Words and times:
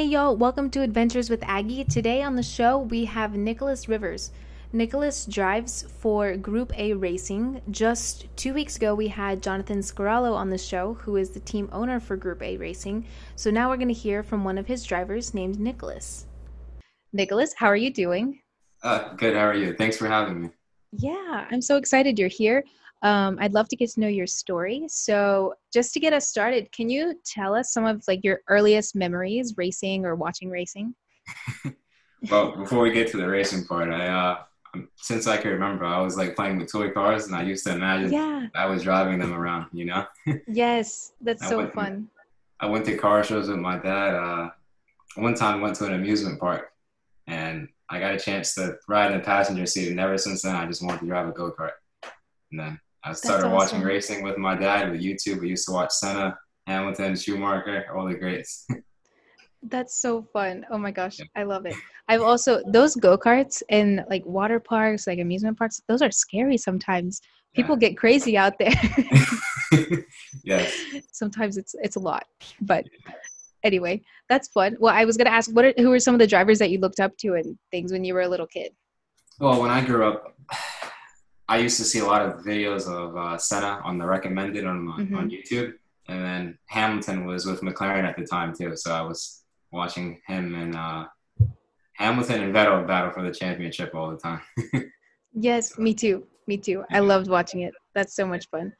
Hey 0.00 0.06
y'all, 0.06 0.34
welcome 0.34 0.70
to 0.70 0.80
Adventures 0.80 1.28
with 1.28 1.42
Aggie. 1.42 1.84
Today 1.84 2.22
on 2.22 2.34
the 2.34 2.42
show 2.42 2.78
we 2.78 3.04
have 3.04 3.36
Nicholas 3.36 3.86
Rivers. 3.86 4.30
Nicholas 4.72 5.26
drives 5.26 5.84
for 5.98 6.38
Group 6.38 6.72
A 6.78 6.94
Racing. 6.94 7.60
Just 7.70 8.26
two 8.34 8.54
weeks 8.54 8.76
ago, 8.76 8.94
we 8.94 9.08
had 9.08 9.42
Jonathan 9.42 9.80
Scarallo 9.80 10.34
on 10.34 10.48
the 10.48 10.56
show, 10.56 10.94
who 10.94 11.16
is 11.16 11.28
the 11.28 11.40
team 11.40 11.68
owner 11.70 12.00
for 12.00 12.16
Group 12.16 12.40
A 12.40 12.56
Racing. 12.56 13.04
So 13.36 13.50
now 13.50 13.68
we're 13.68 13.76
going 13.76 13.88
to 13.88 13.94
hear 13.94 14.22
from 14.22 14.42
one 14.42 14.56
of 14.56 14.66
his 14.66 14.84
drivers 14.84 15.34
named 15.34 15.60
Nicholas. 15.60 16.24
Nicholas, 17.12 17.52
how 17.54 17.66
are 17.66 17.76
you 17.76 17.92
doing? 17.92 18.40
Uh, 18.82 19.12
good. 19.16 19.34
How 19.34 19.48
are 19.48 19.54
you? 19.54 19.74
Thanks 19.74 19.98
for 19.98 20.08
having 20.08 20.40
me. 20.40 20.50
Yeah, 20.92 21.46
I'm 21.50 21.60
so 21.60 21.76
excited 21.76 22.18
you're 22.18 22.28
here. 22.28 22.64
Um, 23.02 23.38
I'd 23.40 23.54
love 23.54 23.68
to 23.68 23.76
get 23.76 23.90
to 23.90 24.00
know 24.00 24.08
your 24.08 24.26
story. 24.26 24.84
So, 24.88 25.54
just 25.72 25.94
to 25.94 26.00
get 26.00 26.12
us 26.12 26.28
started, 26.28 26.70
can 26.70 26.90
you 26.90 27.18
tell 27.24 27.54
us 27.54 27.72
some 27.72 27.86
of 27.86 28.04
like 28.06 28.22
your 28.22 28.40
earliest 28.48 28.94
memories 28.94 29.54
racing 29.56 30.04
or 30.04 30.14
watching 30.14 30.50
racing? 30.50 30.94
well, 32.30 32.56
before 32.56 32.82
we 32.82 32.92
get 32.92 33.10
to 33.12 33.16
the 33.16 33.26
racing 33.26 33.64
part, 33.64 33.90
I 33.90 34.06
uh, 34.06 34.82
since 34.96 35.26
I 35.26 35.38
can 35.38 35.50
remember, 35.50 35.84
I 35.84 36.00
was 36.00 36.16
like 36.16 36.36
playing 36.36 36.58
with 36.58 36.70
toy 36.70 36.90
cars, 36.90 37.26
and 37.26 37.34
I 37.34 37.42
used 37.42 37.66
to 37.66 37.72
imagine 37.72 38.12
yeah. 38.12 38.46
I 38.54 38.66
was 38.66 38.82
driving 38.82 39.18
them 39.18 39.32
around. 39.32 39.66
You 39.72 39.86
know? 39.86 40.06
yes, 40.46 41.12
that's 41.22 41.48
so 41.48 41.58
went, 41.58 41.72
fun. 41.72 42.08
I 42.60 42.66
went 42.66 42.84
to 42.84 42.96
car 42.98 43.24
shows 43.24 43.48
with 43.48 43.58
my 43.58 43.78
dad. 43.78 44.14
Uh, 44.14 44.50
one 45.16 45.34
time, 45.34 45.60
I 45.60 45.62
went 45.62 45.76
to 45.76 45.86
an 45.86 45.94
amusement 45.94 46.38
park, 46.38 46.70
and 47.26 47.66
I 47.88 47.98
got 47.98 48.14
a 48.14 48.18
chance 48.18 48.54
to 48.54 48.76
ride 48.88 49.10
in 49.10 49.18
the 49.18 49.24
passenger 49.24 49.64
seat, 49.64 49.90
and 49.90 49.98
ever 49.98 50.18
since 50.18 50.42
then, 50.42 50.54
I 50.54 50.66
just 50.66 50.82
wanted 50.82 51.00
to 51.00 51.06
drive 51.06 51.28
a 51.28 51.32
go 51.32 51.50
kart. 51.50 51.70
And 52.50 52.60
then 52.60 52.80
I 53.04 53.12
started 53.12 53.46
awesome. 53.46 53.52
watching 53.52 53.80
racing 53.82 54.22
with 54.22 54.36
my 54.36 54.54
dad 54.54 54.90
with 54.90 55.00
YouTube. 55.00 55.40
We 55.40 55.48
used 55.48 55.66
to 55.66 55.72
watch 55.72 55.90
Senna, 55.90 56.38
Hamilton, 56.66 57.16
Schumacher, 57.16 57.86
all 57.96 58.06
the 58.06 58.14
greats. 58.14 58.66
That's 59.62 60.00
so 60.00 60.22
fun. 60.32 60.64
Oh 60.70 60.78
my 60.78 60.90
gosh, 60.90 61.18
I 61.36 61.42
love 61.42 61.66
it. 61.66 61.74
I've 62.08 62.22
also 62.22 62.62
those 62.66 62.96
go-karts 62.96 63.62
in 63.68 64.04
like 64.08 64.24
water 64.24 64.58
parks, 64.58 65.06
like 65.06 65.18
amusement 65.18 65.58
parks, 65.58 65.80
those 65.86 66.00
are 66.00 66.10
scary 66.10 66.56
sometimes. 66.56 67.20
People 67.54 67.76
yeah. 67.78 67.88
get 67.88 67.98
crazy 67.98 68.38
out 68.38 68.54
there. 68.58 68.72
yes. 70.44 70.72
Sometimes 71.12 71.56
it's 71.56 71.74
it's 71.82 71.96
a 71.96 72.00
lot. 72.00 72.24
But 72.60 72.84
anyway, 73.64 74.02
that's 74.28 74.48
fun. 74.48 74.76
Well, 74.78 74.94
I 74.94 75.04
was 75.04 75.16
going 75.16 75.26
to 75.26 75.32
ask 75.32 75.50
what 75.50 75.64
are, 75.64 75.74
who 75.76 75.90
were 75.90 75.98
some 75.98 76.14
of 76.14 76.20
the 76.20 76.26
drivers 76.26 76.58
that 76.60 76.70
you 76.70 76.78
looked 76.78 77.00
up 77.00 77.16
to 77.18 77.34
and 77.34 77.58
things 77.70 77.92
when 77.92 78.04
you 78.04 78.14
were 78.14 78.22
a 78.22 78.28
little 78.28 78.46
kid? 78.46 78.72
Well, 79.40 79.60
when 79.60 79.70
I 79.70 79.84
grew 79.84 80.06
up, 80.06 80.36
I 81.50 81.56
used 81.56 81.78
to 81.78 81.84
see 81.84 81.98
a 81.98 82.04
lot 82.04 82.22
of 82.22 82.44
videos 82.44 82.86
of 82.86 83.16
uh, 83.16 83.36
Senna 83.36 83.80
on 83.82 83.98
the 83.98 84.06
recommended 84.06 84.64
on 84.64 84.86
mm-hmm. 84.86 85.16
on 85.16 85.28
YouTube, 85.28 85.74
and 86.06 86.24
then 86.24 86.58
Hamilton 86.66 87.24
was 87.26 87.44
with 87.44 87.60
McLaren 87.60 88.04
at 88.04 88.16
the 88.16 88.24
time 88.24 88.54
too. 88.54 88.76
So 88.76 88.92
I 88.92 89.02
was 89.02 89.42
watching 89.72 90.20
him 90.28 90.54
and 90.54 90.76
uh, 90.76 91.06
Hamilton 91.94 92.42
and 92.42 92.54
Vettel 92.54 92.86
battle 92.86 93.10
for 93.10 93.24
the 93.24 93.32
championship 93.32 93.96
all 93.96 94.12
the 94.12 94.16
time. 94.16 94.40
yes, 95.32 95.76
me 95.76 95.92
too. 95.92 96.24
Me 96.46 96.56
too. 96.56 96.84
I 96.92 97.00
loved 97.00 97.28
watching 97.28 97.62
it. 97.62 97.74
That's 97.96 98.14
so 98.14 98.26
much 98.28 98.48
fun. 98.50 98.72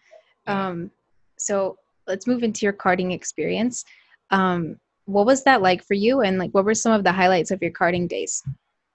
Um, 0.46 0.92
so 1.38 1.76
let's 2.06 2.28
move 2.28 2.44
into 2.44 2.64
your 2.64 2.72
karting 2.72 3.12
experience. 3.12 3.84
Um, 4.30 4.76
what 5.06 5.26
was 5.26 5.42
that 5.42 5.60
like 5.60 5.82
for 5.82 5.94
you, 5.94 6.20
and 6.20 6.38
like 6.38 6.52
what 6.52 6.64
were 6.64 6.74
some 6.74 6.92
of 6.92 7.02
the 7.02 7.10
highlights 7.10 7.50
of 7.50 7.60
your 7.60 7.72
karting 7.72 8.08
days? 8.08 8.40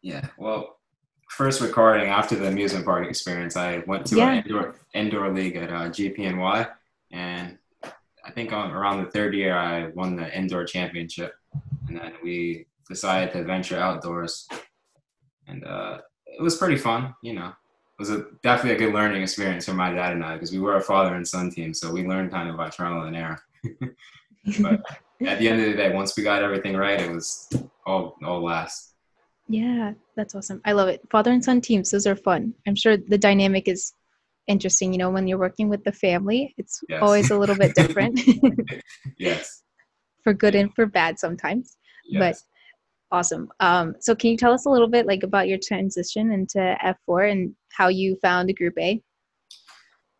Yeah, 0.02 0.30
well, 0.38 0.78
first 1.30 1.62
recording 1.62 2.09
after 2.09 2.36
the 2.36 2.48
amusement 2.48 2.86
park 2.86 3.08
experience, 3.08 3.56
I 3.56 3.80
went 3.88 4.06
to 4.08 4.18
yeah. 4.18 4.31
an 4.31 4.44
indoor 4.44 4.76
indoor 4.94 5.34
league 5.34 5.56
at 5.56 5.70
uh, 5.70 5.90
GPNY, 5.90 6.70
and 7.12 7.58
I 8.23 8.31
think 8.31 8.54
on, 8.54 8.72
around 8.72 9.04
the 9.04 9.12
third 9.12 9.34
year 9.34 9.56
I 9.56 9.88
won 9.90 10.16
the 10.16 10.36
indoor 10.38 10.66
championship, 10.66 11.34
and 11.88 11.98
then 11.98 12.14
we 12.23 12.68
decided 12.90 13.34
to 13.34 13.44
venture 13.44 13.80
outdoors, 13.80 14.47
and 15.47 15.66
uh, 15.66 16.00
it 16.25 16.41
was 16.41 16.58
pretty 16.58 16.78
fun. 16.78 17.16
You 17.22 17.34
know, 17.34 17.47
it 17.47 18.00
was 18.00 18.09
a, 18.09 18.25
definitely 18.44 18.75
a 18.75 18.88
good 18.88 18.94
learning 18.94 19.22
experience 19.22 19.66
for 19.66 19.74
my 19.74 19.92
dad 19.92 20.13
and 20.13 20.24
I 20.24 20.34
because 20.34 20.52
we 20.52 20.59
were 20.59 20.78
a 20.78 20.81
father 20.81 21.16
and 21.16 21.28
son 21.28 21.50
team, 21.50 21.74
so 21.74 21.92
we 21.92 22.06
learned 22.06 22.31
kind 22.31 22.50
of 22.50 22.57
by 22.57 22.69
trial 22.69 23.03
and 23.03 23.16
error. 23.16 23.40
but 24.59 24.81
at 25.25 25.40
the 25.40 25.47
end 25.47 25.62
of 25.62 25.68
the 25.68 25.78
day, 25.78 25.94
once 25.94 26.16
we 26.18 26.24
got 26.24 26.44
everything 26.44 26.75
right, 26.75 27.00
it 27.00 27.12
was 27.12 27.50
all 27.86 28.18
all 28.24 28.44
last. 28.44 28.94
Yeah, 29.47 29.94
that's 30.16 30.33
awesome. 30.33 30.61
I 30.66 30.72
love 30.72 30.88
it. 30.88 31.01
Father 31.11 31.31
and 31.31 31.44
son 31.44 31.61
teams, 31.61 31.91
those 31.91 32.07
are 32.07 32.16
fun. 32.16 32.53
I'm 32.67 32.75
sure 32.75 32.97
the 32.97 33.17
dynamic 33.17 33.67
is 33.67 33.94
interesting. 34.47 34.91
You 34.91 35.00
know, 35.00 35.09
when 35.09 35.28
you're 35.28 35.38
working 35.38 35.69
with 35.69 35.83
the 35.83 35.91
family, 35.91 36.53
it's 36.57 36.79
yes. 36.89 37.01
always 37.01 37.31
a 37.31 37.38
little 37.38 37.56
bit 37.56 37.75
different. 37.75 38.19
yes. 39.17 39.63
For 40.23 40.33
good 40.33 40.56
and 40.56 40.73
for 40.73 40.88
bad 40.88 41.19
sometimes. 41.19 41.78
Yes. 42.09 42.41
But 43.11 43.16
awesome. 43.16 43.47
Um, 43.59 43.94
so 44.00 44.16
can 44.16 44.31
you 44.31 44.38
tell 44.38 44.53
us 44.53 44.66
a 44.66 44.69
little 44.72 44.88
bit 44.88 45.06
like 45.06 45.22
about 45.22 45.47
your 45.47 45.59
transition 45.62 46.31
into 46.31 46.75
F4 46.83 47.31
and 47.31 47.56
how 47.77 47.89
you 47.89 48.17
found 48.23 48.56
Group 48.56 48.73
A? 48.79 49.03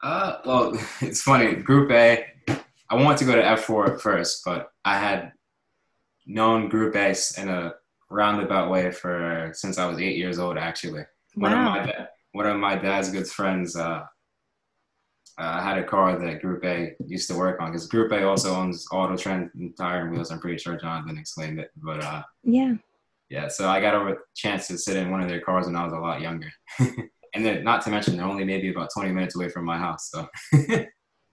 Uh, 0.04 0.38
well, 0.46 0.80
it's 1.02 1.24
funny. 1.24 1.56
Group 1.56 1.90
A, 1.90 2.24
I 2.48 2.96
wanted 2.96 3.18
to 3.18 3.26
go 3.26 3.36
to 3.36 3.42
F4 3.42 3.94
at 3.94 4.02
first, 4.02 4.44
but 4.46 4.70
I 4.86 5.00
had 5.00 5.32
known 6.28 6.70
Group 6.70 6.96
A 6.96 7.16
in 7.40 7.50
a 7.50 7.74
roundabout 8.10 8.70
way 8.70 8.92
for 8.92 9.52
since 9.54 9.78
I 9.78 9.86
was 9.86 10.00
eight 10.00 10.18
years 10.18 10.40
old. 10.40 10.58
Actually, 10.58 11.06
wow. 11.36 11.50
one 11.50 11.54
of 11.54 11.60
my 11.60 11.86
dad, 11.86 12.08
one 12.34 12.46
of 12.48 12.58
my 12.58 12.76
dad's 12.76 13.10
good 13.10 13.28
friends 13.28 13.76
uh, 13.76 14.04
uh, 15.38 15.62
had 15.62 15.78
a 15.78 15.84
car 15.84 16.18
that 16.18 16.42
Group 16.42 16.64
A 16.66 16.94
used 17.06 17.30
to 17.30 17.36
work 17.36 17.60
on 17.62 17.72
because 17.72 17.88
Group 17.88 18.12
A 18.12 18.28
also 18.28 18.54
owns 18.54 18.86
Auto 18.92 19.18
Trend 19.18 19.50
Tire 19.78 20.02
and 20.02 20.12
Wheels. 20.12 20.32
I'm 20.32 20.40
pretty 20.40 20.58
sure 20.58 20.78
Jonathan 20.78 21.18
explained 21.18 21.60
it, 21.60 21.72
but 21.78 22.04
uh, 22.04 22.24
yeah, 22.44 22.76
yeah. 23.30 23.48
So 23.48 23.68
I 23.68 23.82
got 23.82 23.96
a 23.96 24.16
chance 24.36 24.68
to 24.68 24.78
sit 24.78 24.96
in 24.96 25.12
one 25.12 25.22
of 25.22 25.30
their 25.30 25.42
cars 25.42 25.66
when 25.66 25.76
I 25.76 25.84
was 25.84 25.94
a 25.94 25.98
lot 25.98 26.22
younger. 26.22 26.52
and 26.80 27.46
then, 27.46 27.64
not 27.64 27.82
to 27.84 27.90
mention, 27.90 28.16
they're 28.16 28.26
only 28.26 28.46
maybe 28.46 28.70
about 28.70 28.90
20 28.94 29.12
minutes 29.12 29.36
away 29.36 29.50
from 29.50 29.66
my 29.66 29.78
house. 29.78 30.10
So 30.10 30.28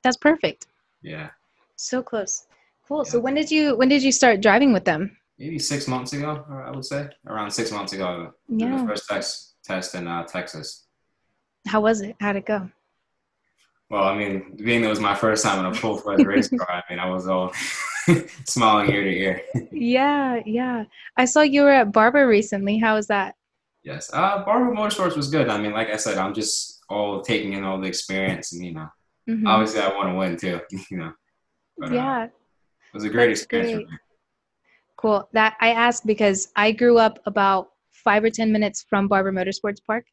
that's 0.02 0.16
perfect. 0.16 0.66
Yeah. 1.02 1.30
So 1.76 2.02
close. 2.02 2.46
Cool. 2.88 3.04
Yeah. 3.06 3.10
So 3.10 3.20
when 3.20 3.34
did 3.34 3.50
you 3.50 3.76
when 3.76 3.88
did 3.88 4.02
you 4.02 4.12
start 4.12 4.40
driving 4.40 4.72
with 4.72 4.84
them? 4.84 5.16
Maybe 5.38 5.58
six 5.58 5.88
months 5.88 6.12
ago, 6.12 6.44
I 6.66 6.70
would 6.70 6.84
say 6.84 7.08
around 7.26 7.50
six 7.50 7.70
months 7.70 7.92
ago. 7.92 8.32
Yeah. 8.48 8.78
The 8.78 8.86
first 8.86 9.08
test 9.08 9.54
test 9.64 9.94
in 9.94 10.08
uh, 10.08 10.24
Texas. 10.24 10.86
How 11.66 11.80
was 11.80 12.00
it? 12.00 12.16
How'd 12.20 12.36
it 12.36 12.46
go? 12.46 12.68
Well, 13.90 14.04
I 14.04 14.16
mean, 14.16 14.56
being 14.56 14.82
it 14.82 14.88
was 14.88 15.00
my 15.00 15.14
first 15.14 15.44
time 15.44 15.58
in 15.58 15.66
a 15.66 15.74
full 15.74 15.98
fledged 15.98 16.26
race 16.26 16.48
car, 16.58 16.66
I 16.70 16.82
mean, 16.88 16.98
I 16.98 17.10
was 17.10 17.28
all 17.28 17.52
smiling 18.46 18.90
ear 18.90 19.04
to 19.04 19.10
ear. 19.10 19.42
yeah, 19.70 20.40
yeah. 20.46 20.84
I 21.16 21.26
saw 21.26 21.42
you 21.42 21.62
were 21.62 21.70
at 21.70 21.92
Barber 21.92 22.26
recently. 22.26 22.78
How 22.78 22.94
was 22.94 23.08
that? 23.08 23.34
Yes, 23.82 24.10
uh, 24.12 24.44
Barber 24.44 24.74
Motorsports 24.74 25.16
was 25.16 25.28
good. 25.28 25.48
I 25.48 25.58
mean, 25.58 25.72
like 25.72 25.90
I 25.90 25.96
said, 25.96 26.16
I'm 26.16 26.32
just 26.32 26.80
all 26.88 27.20
taking 27.20 27.52
in 27.52 27.64
all 27.64 27.80
the 27.80 27.86
experience, 27.86 28.52
and 28.52 28.64
you 28.64 28.72
know, 28.74 28.88
mm-hmm. 29.28 29.46
obviously 29.46 29.80
I 29.80 29.88
want 29.94 30.08
to 30.08 30.14
win 30.14 30.36
too. 30.36 30.60
You 30.90 30.96
know. 30.98 31.12
But, 31.76 31.92
yeah. 31.92 32.20
Uh, 32.20 32.24
it 32.24 32.30
was 32.94 33.04
a 33.04 33.08
great 33.08 33.28
That's 33.28 33.40
experience. 33.40 33.88
Great. 33.88 34.00
Cool. 35.02 35.28
That 35.32 35.56
I 35.60 35.72
asked 35.72 36.06
because 36.06 36.48
I 36.54 36.70
grew 36.70 36.96
up 36.96 37.18
about 37.26 37.70
five 37.90 38.22
or 38.22 38.30
ten 38.30 38.52
minutes 38.52 38.86
from 38.88 39.08
Barber 39.08 39.32
Motorsports 39.32 39.84
Park. 39.84 40.06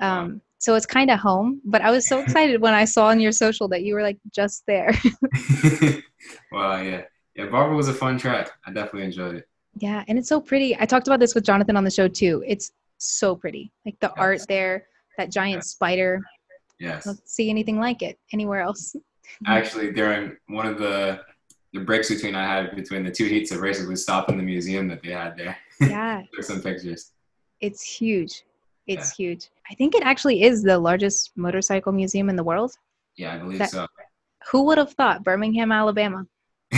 Um, 0.00 0.40
so 0.58 0.76
it's 0.76 0.86
kind 0.86 1.10
of 1.10 1.18
home, 1.18 1.60
but 1.64 1.82
I 1.82 1.90
was 1.90 2.06
so 2.08 2.20
excited 2.22 2.60
when 2.60 2.72
I 2.72 2.84
saw 2.84 3.08
on 3.08 3.18
your 3.18 3.32
social 3.32 3.66
that 3.68 3.82
you 3.82 3.94
were 3.94 4.02
like 4.02 4.18
just 4.32 4.62
there. 4.66 4.92
well, 6.52 6.82
yeah. 6.82 7.02
Yeah, 7.34 7.46
Barber 7.46 7.74
was 7.74 7.88
a 7.88 7.94
fun 7.94 8.16
track. 8.16 8.50
I 8.64 8.72
definitely 8.72 9.04
enjoyed 9.04 9.36
it. 9.36 9.48
Yeah, 9.76 10.04
and 10.08 10.18
it's 10.18 10.28
so 10.28 10.40
pretty. 10.40 10.76
I 10.78 10.86
talked 10.86 11.06
about 11.08 11.20
this 11.20 11.34
with 11.34 11.44
Jonathan 11.44 11.76
on 11.76 11.84
the 11.84 11.90
show 11.90 12.08
too. 12.08 12.42
It's 12.46 12.72
so 12.98 13.34
pretty. 13.34 13.72
Like 13.84 13.98
the 14.00 14.08
yes. 14.08 14.16
art 14.16 14.40
there, 14.48 14.86
that 15.18 15.30
giant 15.30 15.58
yes. 15.58 15.68
spider. 15.68 16.22
Yes. 16.78 17.06
I 17.06 17.10
don't 17.10 17.28
see 17.28 17.50
anything 17.50 17.78
like 17.78 18.02
it 18.02 18.18
anywhere 18.32 18.60
else. 18.60 18.94
Actually, 19.46 19.92
during 19.92 20.36
one 20.48 20.66
of 20.66 20.78
the 20.78 21.20
the 21.72 21.80
breaks 21.80 22.08
between 22.08 22.34
I 22.34 22.44
had 22.44 22.74
between 22.74 23.04
the 23.04 23.10
two 23.10 23.26
heats 23.26 23.52
of 23.52 23.60
races 23.60 23.86
would 23.86 23.98
stop 23.98 24.28
in 24.28 24.36
the 24.36 24.42
museum 24.42 24.88
that 24.88 25.02
they 25.02 25.10
had 25.12 25.36
there. 25.36 25.56
Yeah. 25.80 26.22
Took 26.34 26.44
some 26.44 26.62
pictures. 26.62 27.12
It's 27.60 27.82
huge. 27.82 28.44
It's 28.86 29.18
yeah. 29.18 29.26
huge. 29.26 29.48
I 29.70 29.74
think 29.74 29.94
it 29.94 30.02
actually 30.02 30.42
is 30.42 30.62
the 30.62 30.78
largest 30.78 31.32
motorcycle 31.36 31.92
museum 31.92 32.30
in 32.30 32.36
the 32.36 32.44
world. 32.44 32.72
Yeah, 33.16 33.34
I 33.34 33.38
believe 33.38 33.58
that, 33.58 33.70
so. 33.70 33.86
Who 34.50 34.62
would 34.64 34.78
have 34.78 34.92
thought 34.92 35.24
Birmingham, 35.24 35.72
Alabama? 35.72 36.24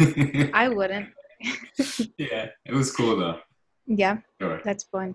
I 0.00 0.68
wouldn't. 0.68 1.10
yeah, 2.18 2.48
it 2.64 2.72
was 2.72 2.90
cool 2.90 3.16
though. 3.16 3.38
Yeah, 3.86 4.18
sure. 4.40 4.60
that's 4.64 4.84
fun. 4.84 5.14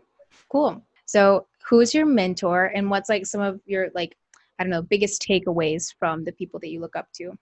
Cool. 0.49 0.81
So, 1.05 1.47
who's 1.67 1.93
your 1.93 2.05
mentor, 2.05 2.65
and 2.65 2.89
what's 2.89 3.09
like 3.09 3.25
some 3.25 3.41
of 3.41 3.59
your 3.65 3.89
like 3.95 4.15
I 4.59 4.63
don't 4.63 4.69
know 4.69 4.83
biggest 4.83 5.21
takeaways 5.21 5.93
from 5.97 6.23
the 6.23 6.31
people 6.31 6.59
that 6.61 6.69
you 6.69 6.79
look 6.79 6.95
up 6.95 7.07
to? 7.15 7.37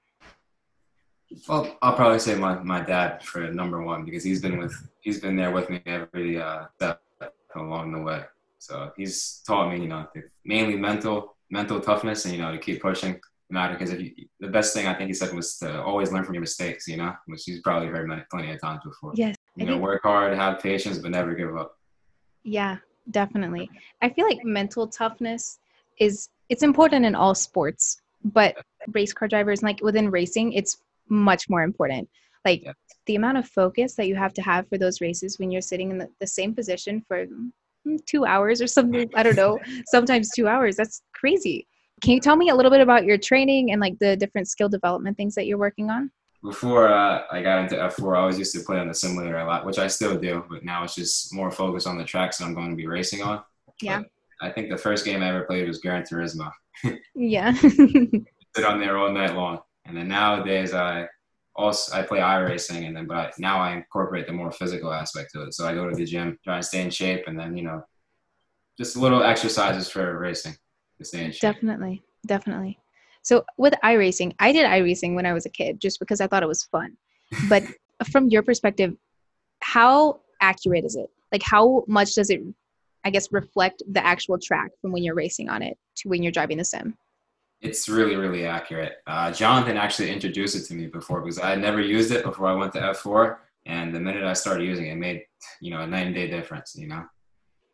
Well, 1.48 1.78
I'll 1.82 1.96
probably 1.96 2.20
say 2.20 2.36
my, 2.36 2.60
my 2.64 2.82
dad 2.82 3.24
for 3.24 3.52
number 3.52 3.82
one 3.84 4.06
because 4.06 4.24
he's 4.24 4.42
been 4.42 4.58
with 4.58 4.74
he's 5.02 5.20
been 5.20 5.36
there 5.36 5.52
with 5.52 5.70
me 5.70 5.82
every 5.86 6.42
uh, 6.42 6.66
step 6.76 7.02
along 7.56 7.92
the 7.94 8.02
way. 8.02 8.24
So 8.60 8.92
he's 8.98 9.42
taught 9.46 9.72
me, 9.72 9.82
you 9.82 9.88
know, 9.88 10.08
mainly 10.46 10.78
mental 10.78 11.36
mental 11.50 11.80
toughness 11.80 12.26
and 12.26 12.34
you 12.34 12.42
know 12.42 12.52
to 12.52 12.58
keep 12.58 12.82
pushing 12.82 13.20
no 13.50 13.54
matter 13.60 13.74
because 13.74 13.92
if 13.92 14.02
you, 14.02 14.12
the 14.40 14.48
best 14.48 14.74
thing 14.74 14.88
I 14.88 14.94
think 14.94 15.08
he 15.08 15.14
said 15.14 15.34
was 15.34 15.58
to 15.60 15.82
always 15.84 16.12
learn 16.12 16.24
from 16.26 16.34
your 16.34 16.42
mistakes, 16.42 16.88
you 16.88 16.98
know, 16.98 17.14
which 17.28 17.44
he's 17.46 17.62
probably 17.62 17.88
heard 17.88 18.08
many, 18.08 18.24
plenty 18.30 18.52
of 18.52 18.60
times 18.60 18.82
before. 18.84 19.14
Yes, 19.16 19.36
you 19.56 19.66
know, 19.66 19.78
work 19.78 20.04
hard, 20.04 20.36
have 20.36 20.60
patience, 20.60 20.98
but 20.98 21.12
never 21.12 21.34
give 21.34 21.56
up. 21.56 21.78
Yeah, 22.44 22.78
definitely. 23.12 23.70
I 24.02 24.10
feel 24.10 24.26
like 24.26 24.44
mental 24.44 24.88
toughness 24.88 25.60
is 26.00 26.30
it's 26.50 26.64
important 26.64 27.06
in 27.06 27.16
all 27.16 27.36
sports, 27.36 28.02
but 28.24 28.58
race 28.94 29.14
car 29.14 29.28
drivers 29.28 29.64
like 29.64 29.82
within 29.82 30.10
racing, 30.10 30.54
it's 30.54 30.78
much 31.10 31.50
more 31.50 31.64
important. 31.64 32.10
Like 32.46 32.64
yeah. 32.64 32.74
the 33.06 33.16
amount 33.16 33.38
of 33.38 33.48
focus 33.48 33.96
that 33.96 34.08
you 34.08 34.16
have 34.16 34.34
to 34.36 34.42
have 34.42 34.68
for 34.70 34.78
those 34.78 35.02
races 35.02 35.38
when 35.38 35.52
you're 35.52 35.62
sitting 35.62 35.92
in 35.92 35.98
the, 35.98 36.08
the 36.20 36.28
same 36.28 36.56
position 36.56 37.04
for 37.08 37.26
mm, 37.26 38.06
two 38.06 38.26
hours 38.26 38.62
or 38.62 38.68
something. 38.68 39.10
I 39.16 39.24
don't 39.24 39.36
know, 39.36 39.60
sometimes 39.88 40.30
two 40.36 40.48
hours. 40.48 40.76
That's 40.76 41.02
crazy. 41.14 41.68
Can 42.02 42.14
you 42.14 42.20
tell 42.20 42.36
me 42.36 42.50
a 42.50 42.56
little 42.56 42.72
bit 42.72 42.82
about 42.82 43.06
your 43.06 43.18
training 43.18 43.72
and 43.72 43.82
like 43.82 43.98
the 44.00 44.16
different 44.16 44.48
skill 44.48 44.70
development 44.70 45.18
things 45.18 45.36
that 45.36 45.48
you're 45.48 45.58
working 45.58 45.90
on? 45.90 46.12
Before 46.44 46.88
uh, 46.88 47.24
I 47.32 47.42
got 47.42 47.64
into 47.64 47.76
F4, 47.76 48.16
I 48.16 48.20
always 48.22 48.38
used 48.38 48.54
to 48.54 48.62
play 48.62 48.78
on 48.78 48.88
the 48.88 48.94
simulator 48.94 49.40
a 49.40 49.46
lot, 49.46 49.66
which 49.66 49.80
I 49.80 49.88
still 49.88 50.18
do, 50.18 50.46
but 50.50 50.64
now 50.64 50.84
it's 50.84 50.94
just 50.94 51.34
more 51.34 51.50
focused 51.50 51.88
on 51.88 51.98
the 51.98 52.06
tracks 52.06 52.38
that 52.38 52.46
I'm 52.46 52.54
going 52.54 52.70
to 52.70 52.76
be 52.76 52.88
racing 52.88 53.24
on. 53.24 53.42
Yeah. 53.82 54.00
But 54.00 54.08
I 54.48 54.52
think 54.52 54.70
the 54.70 54.78
first 54.78 55.04
game 55.04 55.24
I 55.24 55.30
ever 55.30 55.44
played 55.44 55.68
was 55.68 55.80
Gran 55.80 56.04
Turismo. 56.04 56.52
yeah. 57.16 57.54
Sit 57.54 58.66
on 58.66 58.80
there 58.80 58.98
all 58.98 59.12
night 59.12 59.36
long. 59.36 59.60
And 59.88 59.96
then 59.96 60.08
nowadays 60.08 60.74
I 60.74 61.08
also 61.56 61.96
I 61.96 62.04
play 62.04 62.20
iRacing 62.20 62.86
and 62.86 62.96
then 62.96 63.08
but 63.08 63.18
I, 63.18 63.32
now 63.40 63.60
I 63.60 63.74
incorporate 63.74 64.28
the 64.28 64.34
more 64.34 64.52
physical 64.52 64.94
aspect 64.94 65.32
to 65.34 65.44
it. 65.44 65.54
So 65.54 65.68
I 65.68 65.74
go 65.74 65.90
to 65.90 65.96
the 65.96 66.06
gym, 66.06 66.38
try 66.44 66.58
and 66.58 66.66
stay 66.66 66.82
in 66.82 66.90
shape 66.90 67.24
and 67.28 67.40
then, 67.40 67.58
you 67.58 67.64
know, 67.64 67.82
just 68.78 68.96
little 68.96 69.24
exercises 69.24 69.90
for 69.90 70.20
racing 70.20 70.56
to 71.00 71.06
stay 71.06 71.26
in 71.26 71.32
shape. 71.32 71.42
Definitely. 71.42 72.04
Definitely. 72.26 72.80
So 73.24 73.44
with 73.58 73.74
iRacing, 73.84 74.34
I 74.40 74.52
did 74.52 74.66
iRacing 74.66 75.16
when 75.16 75.26
I 75.26 75.34
was 75.34 75.46
a 75.46 75.50
kid 75.50 75.80
just 75.82 76.00
because 76.00 76.22
I 76.22 76.28
thought 76.28 76.44
it 76.44 76.48
was 76.48 76.64
fun. 76.64 76.96
But 77.50 77.64
from 78.12 78.30
your 78.30 78.44
perspective, 78.44 78.96
how 79.62 80.20
accurate 80.42 80.86
is 80.86 80.96
it? 80.96 81.10
Like 81.32 81.44
how 81.44 81.84
much 81.88 82.14
does 82.14 82.30
it 82.30 82.42
I 83.04 83.10
guess 83.10 83.32
reflect 83.32 83.84
the 83.90 84.06
actual 84.06 84.38
track 84.38 84.72
from 84.82 84.92
when 84.92 85.02
you're 85.02 85.16
racing 85.16 85.50
on 85.50 85.62
it 85.62 85.78
to 85.98 86.10
when 86.10 86.24
you're 86.24 86.32
driving 86.32 86.58
the 86.58 86.66
sim? 86.66 86.98
It's 87.62 87.90
really, 87.90 88.16
really 88.16 88.46
accurate. 88.46 88.98
Uh, 89.08 89.32
Jonathan 89.32 89.78
actually 89.78 90.12
introduced 90.12 90.56
it 90.56 90.64
to 90.66 90.76
me 90.76 90.88
before 90.88 91.22
because 91.22 91.40
I 91.40 91.50
had 91.52 91.60
never 91.60 91.82
used 91.82 92.12
it 92.12 92.24
before 92.24 92.48
I 92.48 92.54
went 92.54 92.74
to 92.74 92.80
F4. 92.80 93.38
And 93.66 93.94
the 93.94 94.00
minute 94.00 94.24
I 94.24 94.34
started 94.34 94.64
using 94.64 94.88
it, 94.88 94.92
it 94.92 94.98
made, 94.98 95.24
you 95.60 95.72
know, 95.72 95.82
a 95.82 95.88
night 95.88 96.06
and 96.06 96.16
day 96.16 96.28
difference, 96.28 96.76
you 96.76 96.88
know? 96.88 97.04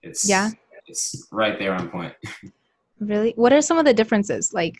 It's, 0.01 0.27
yeah. 0.27 0.49
It's 0.87 1.27
right 1.31 1.59
there 1.59 1.73
on 1.73 1.89
point. 1.89 2.13
really? 2.99 3.33
What 3.35 3.53
are 3.53 3.61
some 3.61 3.77
of 3.77 3.85
the 3.85 3.93
differences? 3.93 4.53
Like, 4.53 4.75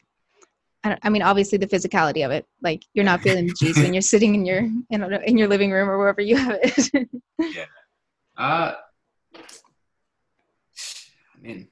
I, 0.83 0.97
I 1.03 1.09
mean, 1.09 1.21
obviously 1.21 1.57
the 1.57 1.67
physicality 1.67 2.25
of 2.25 2.31
it. 2.31 2.47
Like, 2.61 2.83
you're 2.94 3.05
not 3.05 3.21
feeling 3.21 3.47
the 3.47 3.53
G's 3.59 3.77
when 3.77 3.94
you're 3.94 4.01
sitting 4.13 4.35
in 4.35 4.45
your, 4.45 4.69
in, 4.89 5.13
in 5.25 5.38
your 5.38 5.47
living 5.47 5.71
room 5.71 5.89
or 5.89 5.97
wherever 5.97 6.21
you 6.21 6.38
have 6.38 6.57
it. 6.61 7.09
yeah. 7.39 7.65
Uh, 8.38 8.73
I 11.35 11.41
mean, 11.41 11.67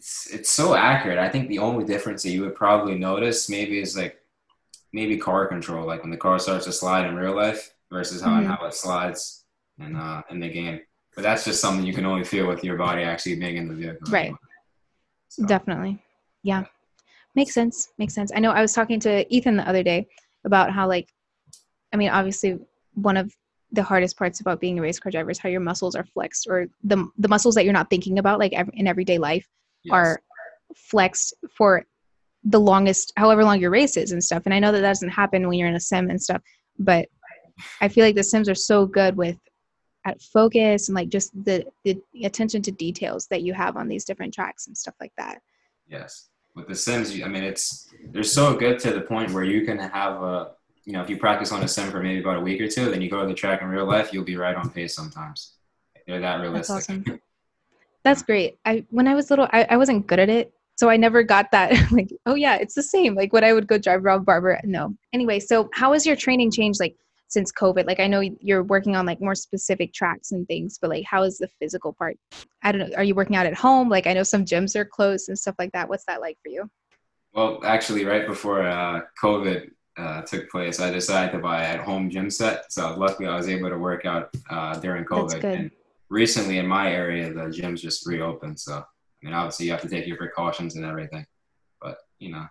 it's 0.00 0.32
it's 0.32 0.50
so 0.50 0.74
accurate. 0.74 1.18
I 1.18 1.28
think 1.28 1.48
the 1.48 1.58
only 1.58 1.84
difference 1.84 2.22
that 2.22 2.30
you 2.30 2.40
would 2.40 2.54
probably 2.54 2.94
notice 2.94 3.50
maybe 3.50 3.78
is 3.78 3.98
like 3.98 4.18
maybe 4.94 5.18
car 5.18 5.46
control, 5.46 5.86
like 5.86 6.00
when 6.00 6.10
the 6.10 6.16
car 6.16 6.38
starts 6.38 6.64
to 6.64 6.72
slide 6.72 7.06
in 7.06 7.16
real 7.16 7.36
life 7.36 7.74
versus 7.90 8.22
how, 8.22 8.30
mm-hmm. 8.30 8.48
how 8.48 8.64
it 8.64 8.72
slides 8.72 9.44
in 9.78 9.94
uh, 9.94 10.22
in 10.30 10.40
the 10.40 10.48
game. 10.48 10.80
But 11.14 11.24
that's 11.24 11.44
just 11.44 11.60
something 11.60 11.84
you 11.84 11.92
can 11.92 12.06
only 12.06 12.24
feel 12.24 12.46
with 12.46 12.64
your 12.64 12.78
body 12.78 13.02
actually 13.02 13.36
being 13.36 13.58
in 13.58 13.68
the 13.68 13.74
vehicle. 13.74 14.10
Right. 14.10 14.32
So, 15.28 15.44
Definitely. 15.44 16.02
Yeah. 16.42 16.60
yeah. 16.60 16.66
Makes 17.34 17.52
sense. 17.52 17.90
Makes 17.98 18.14
sense. 18.14 18.32
I 18.34 18.40
know 18.40 18.52
I 18.52 18.62
was 18.62 18.72
talking 18.72 19.00
to 19.00 19.30
Ethan 19.32 19.58
the 19.58 19.68
other 19.68 19.82
day 19.82 20.08
about 20.46 20.72
how 20.72 20.88
like 20.88 21.12
I 21.92 21.98
mean 21.98 22.08
obviously 22.08 22.58
one 22.94 23.18
of 23.18 23.36
the 23.70 23.82
hardest 23.82 24.16
parts 24.16 24.40
about 24.40 24.60
being 24.60 24.78
a 24.78 24.82
race 24.82 24.98
car 24.98 25.12
driver 25.12 25.30
is 25.30 25.38
how 25.38 25.50
your 25.50 25.60
muscles 25.60 25.94
are 25.94 26.04
flexed 26.04 26.46
or 26.48 26.68
the 26.84 27.06
the 27.18 27.28
muscles 27.28 27.54
that 27.56 27.64
you're 27.64 27.80
not 27.80 27.90
thinking 27.90 28.18
about 28.18 28.38
like 28.38 28.54
in 28.54 28.86
everyday 28.86 29.18
life 29.18 29.46
yes. 29.82 29.92
are 29.92 30.20
flexed 30.74 31.34
for 31.56 31.84
the 32.44 32.60
longest 32.60 33.12
however 33.16 33.44
long 33.44 33.60
your 33.60 33.70
race 33.70 33.96
is 33.96 34.12
and 34.12 34.22
stuff. 34.22 34.42
And 34.46 34.54
i 34.54 34.58
know 34.58 34.72
that, 34.72 34.80
that 34.80 34.88
doesn't 34.88 35.10
happen 35.10 35.46
when 35.46 35.58
you're 35.58 35.68
in 35.68 35.74
a 35.74 35.80
sim 35.80 36.10
and 36.10 36.20
stuff 36.20 36.42
but 36.78 37.08
i 37.80 37.88
feel 37.88 38.04
like 38.04 38.14
the 38.14 38.24
sims 38.24 38.48
are 38.48 38.54
so 38.54 38.86
good 38.86 39.16
with 39.16 39.36
at 40.06 40.20
focus 40.20 40.88
and 40.88 40.94
like 40.94 41.08
just 41.08 41.32
the 41.44 41.64
the 41.84 42.00
attention 42.24 42.62
to 42.62 42.72
details 42.72 43.26
that 43.26 43.42
you 43.42 43.52
have 43.52 43.76
on 43.76 43.88
these 43.88 44.04
different 44.04 44.32
tracks 44.32 44.66
and 44.66 44.76
stuff 44.76 44.94
like 45.00 45.12
that. 45.18 45.40
Yes. 45.88 46.28
With 46.56 46.68
the 46.68 46.74
sims 46.74 47.12
i 47.22 47.28
mean 47.28 47.44
it's 47.44 47.88
they're 48.10 48.22
so 48.22 48.54
good 48.56 48.78
to 48.80 48.92
the 48.92 49.02
point 49.02 49.30
where 49.32 49.44
you 49.44 49.64
can 49.64 49.78
have 49.78 50.22
a 50.22 50.52
you 50.84 50.92
know 50.92 51.02
if 51.02 51.08
you 51.08 51.16
practice 51.16 51.52
on 51.52 51.62
a 51.62 51.68
sim 51.68 51.90
for 51.90 52.02
maybe 52.02 52.20
about 52.20 52.36
a 52.36 52.40
week 52.40 52.60
or 52.60 52.68
two 52.68 52.90
then 52.90 53.00
you 53.00 53.08
go 53.08 53.20
to 53.20 53.28
the 53.28 53.34
track 53.34 53.62
in 53.62 53.68
real 53.68 53.86
life 53.86 54.12
you'll 54.12 54.24
be 54.24 54.36
right 54.36 54.56
on 54.56 54.68
pace 54.70 54.94
sometimes. 54.94 55.54
They're 56.06 56.20
that 56.20 56.40
realistic. 56.40 56.74
That's 56.74 56.90
awesome. 56.90 57.20
That's 58.02 58.22
great. 58.22 58.58
I 58.64 58.84
when 58.90 59.06
I 59.06 59.14
was 59.14 59.30
little, 59.30 59.48
I, 59.52 59.66
I 59.70 59.76
wasn't 59.76 60.06
good 60.06 60.18
at 60.18 60.28
it. 60.28 60.52
So 60.76 60.88
I 60.88 60.96
never 60.96 61.22
got 61.22 61.50
that 61.50 61.72
like, 61.92 62.10
oh 62.24 62.34
yeah, 62.34 62.56
it's 62.56 62.74
the 62.74 62.82
same. 62.82 63.14
Like 63.14 63.32
when 63.32 63.44
I 63.44 63.52
would 63.52 63.66
go 63.66 63.78
drive 63.78 64.04
around 64.04 64.24
Barber. 64.24 64.58
No. 64.64 64.96
Anyway, 65.12 65.40
so 65.40 65.68
how 65.74 65.92
has 65.92 66.06
your 66.06 66.16
training 66.16 66.50
changed 66.50 66.80
like 66.80 66.96
since 67.28 67.52
COVID? 67.52 67.86
Like 67.86 68.00
I 68.00 68.06
know 68.06 68.20
you're 68.20 68.62
working 68.62 68.96
on 68.96 69.04
like 69.04 69.20
more 69.20 69.34
specific 69.34 69.92
tracks 69.92 70.32
and 70.32 70.46
things, 70.48 70.78
but 70.80 70.90
like 70.90 71.04
how 71.04 71.22
is 71.22 71.38
the 71.38 71.48
physical 71.58 71.92
part? 71.92 72.16
I 72.62 72.72
don't 72.72 72.88
know. 72.88 72.96
Are 72.96 73.04
you 73.04 73.14
working 73.14 73.36
out 73.36 73.46
at 73.46 73.54
home? 73.54 73.90
Like 73.90 74.06
I 74.06 74.14
know 74.14 74.22
some 74.22 74.44
gyms 74.44 74.74
are 74.74 74.84
closed 74.84 75.28
and 75.28 75.38
stuff 75.38 75.56
like 75.58 75.72
that. 75.72 75.88
What's 75.88 76.04
that 76.06 76.20
like 76.20 76.38
for 76.42 76.48
you? 76.48 76.70
Well, 77.32 77.60
actually, 77.64 78.04
right 78.04 78.26
before 78.26 78.66
uh, 78.66 79.02
COVID 79.22 79.70
uh, 79.96 80.22
took 80.22 80.50
place, 80.50 80.80
I 80.80 80.90
decided 80.90 81.32
to 81.32 81.38
buy 81.38 81.64
at 81.64 81.80
home 81.80 82.10
gym 82.10 82.30
set. 82.30 82.72
So 82.72 82.96
luckily, 82.96 83.28
I 83.28 83.36
was 83.36 83.48
able 83.48 83.68
to 83.68 83.78
work 83.78 84.04
out 84.04 84.30
uh, 84.48 84.78
during 84.78 85.04
COVID. 85.04 85.30
That's 85.30 85.40
good. 85.42 85.58
And 85.58 85.70
recently 86.10 86.58
in 86.58 86.66
my 86.66 86.92
area, 86.92 87.32
the 87.32 87.42
gyms 87.42 87.80
just 87.80 88.06
reopened. 88.06 88.60
So, 88.60 88.74
I 88.74 88.84
mean, 89.22 89.32
obviously 89.32 89.66
you 89.66 89.72
have 89.72 89.82
to 89.82 89.88
take 89.88 90.06
your 90.06 90.16
precautions 90.16 90.76
and 90.76 90.84
everything, 90.84 91.24
but 91.80 91.98
you 92.18 92.32
know, 92.32 92.44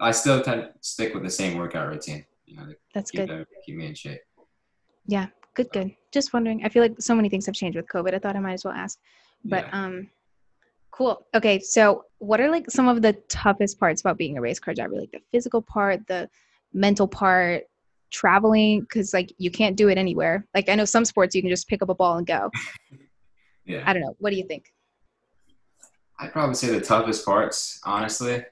I 0.00 0.10
still 0.10 0.42
tend 0.42 0.62
to 0.62 0.70
stick 0.80 1.14
with 1.14 1.22
the 1.22 1.30
same 1.30 1.56
workout 1.56 1.88
routine. 1.88 2.24
You 2.46 2.56
know, 2.56 2.66
that's 2.94 3.10
keep 3.10 3.28
good. 3.28 3.46
keep 3.64 3.76
me 3.76 3.86
in 3.86 3.94
shape. 3.94 4.20
Yeah, 5.06 5.26
good, 5.54 5.68
good. 5.72 5.94
Just 6.12 6.32
wondering. 6.32 6.64
I 6.64 6.68
feel 6.68 6.82
like 6.82 7.00
so 7.00 7.14
many 7.14 7.28
things 7.28 7.46
have 7.46 7.54
changed 7.54 7.76
with 7.76 7.86
COVID. 7.86 8.14
I 8.14 8.18
thought 8.18 8.36
I 8.36 8.40
might 8.40 8.54
as 8.54 8.64
well 8.64 8.74
ask. 8.74 8.98
But 9.44 9.66
yeah. 9.66 9.84
um, 9.84 10.10
cool. 10.90 11.26
Okay, 11.34 11.58
so 11.58 12.04
what 12.18 12.40
are 12.40 12.50
like 12.50 12.70
some 12.70 12.88
of 12.88 13.02
the 13.02 13.12
toughest 13.28 13.78
parts 13.78 14.00
about 14.00 14.18
being 14.18 14.38
a 14.38 14.40
race 14.40 14.58
car 14.58 14.74
driver? 14.74 14.96
Like 14.96 15.10
the 15.10 15.20
physical 15.30 15.62
part, 15.62 16.06
the 16.06 16.28
mental 16.72 17.08
part, 17.08 17.64
traveling 18.10 18.80
because 18.80 19.12
like 19.12 19.32
you 19.38 19.50
can't 19.50 19.76
do 19.76 19.88
it 19.88 19.98
anywhere. 19.98 20.46
Like 20.54 20.68
I 20.68 20.74
know 20.74 20.84
some 20.84 21.04
sports 21.04 21.34
you 21.34 21.42
can 21.42 21.50
just 21.50 21.68
pick 21.68 21.82
up 21.82 21.88
a 21.88 21.94
ball 21.94 22.18
and 22.18 22.26
go. 22.26 22.50
yeah. 23.64 23.82
I 23.86 23.92
don't 23.92 24.02
know. 24.02 24.16
What 24.18 24.30
do 24.30 24.36
you 24.36 24.46
think? 24.46 24.72
I'd 26.18 26.32
probably 26.32 26.54
say 26.54 26.68
the 26.68 26.80
toughest 26.80 27.24
parts, 27.24 27.80
honestly, 27.84 28.44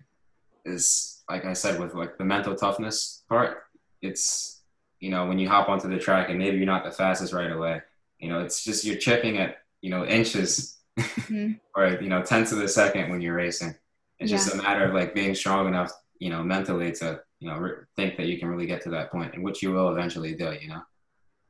is 0.65 1.25
like 1.29 1.45
I 1.45 1.53
said 1.53 1.81
with 1.81 1.95
like 1.95 2.17
the 2.19 2.25
mental 2.25 2.55
toughness 2.55 3.25
part. 3.29 3.65
It's 4.03 4.63
you 5.01 5.11
know 5.11 5.27
when 5.27 5.39
you 5.39 5.49
hop 5.49 5.69
onto 5.69 5.89
the 5.89 5.99
track 5.99 6.31
and 6.31 6.39
maybe 6.39 6.57
you're 6.57 6.67
not 6.67 6.85
the 6.85 6.93
fastest 6.93 7.33
right 7.33 7.51
away. 7.51 7.83
You 8.19 8.29
know, 8.29 8.41
it's 8.41 8.65
just 8.65 8.85
you're 8.85 8.97
chipping 8.97 9.39
at 9.39 9.59
you 9.81 9.91
know 9.91 10.05
inches 10.05 10.79
mm-hmm. 10.99 11.53
or 11.77 11.99
you 12.01 12.09
know 12.09 12.23
tenths 12.23 12.53
of 12.53 12.61
a 12.61 12.69
second 12.69 13.11
when 13.11 13.21
you're 13.21 13.35
racing. 13.35 13.75
It's 14.19 14.31
yeah. 14.31 14.37
just 14.39 14.55
a 14.55 14.57
matter 14.57 14.85
of 14.85 14.95
like 14.95 15.15
being 15.15 15.35
strong 15.35 15.67
enough, 15.67 15.93
you 16.19 16.31
know, 16.31 16.43
mentally 16.43 16.93
to 16.93 17.21
you 17.39 17.49
know 17.49 17.59
re- 17.59 17.85
think 17.97 18.17
that 18.17 18.27
you 18.27 18.39
can 18.39 18.49
really 18.49 18.67
get 18.67 18.81
to 18.83 18.91
that 18.91 19.11
point 19.11 19.35
and 19.35 19.43
which 19.43 19.63
you 19.63 19.73
will 19.73 19.91
eventually 19.91 20.35
do 20.35 20.57
you 20.61 20.69
know? 20.69 20.83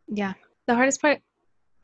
Yeah. 0.08 0.34
The 0.66 0.74
hardest 0.74 1.00
part 1.00 1.20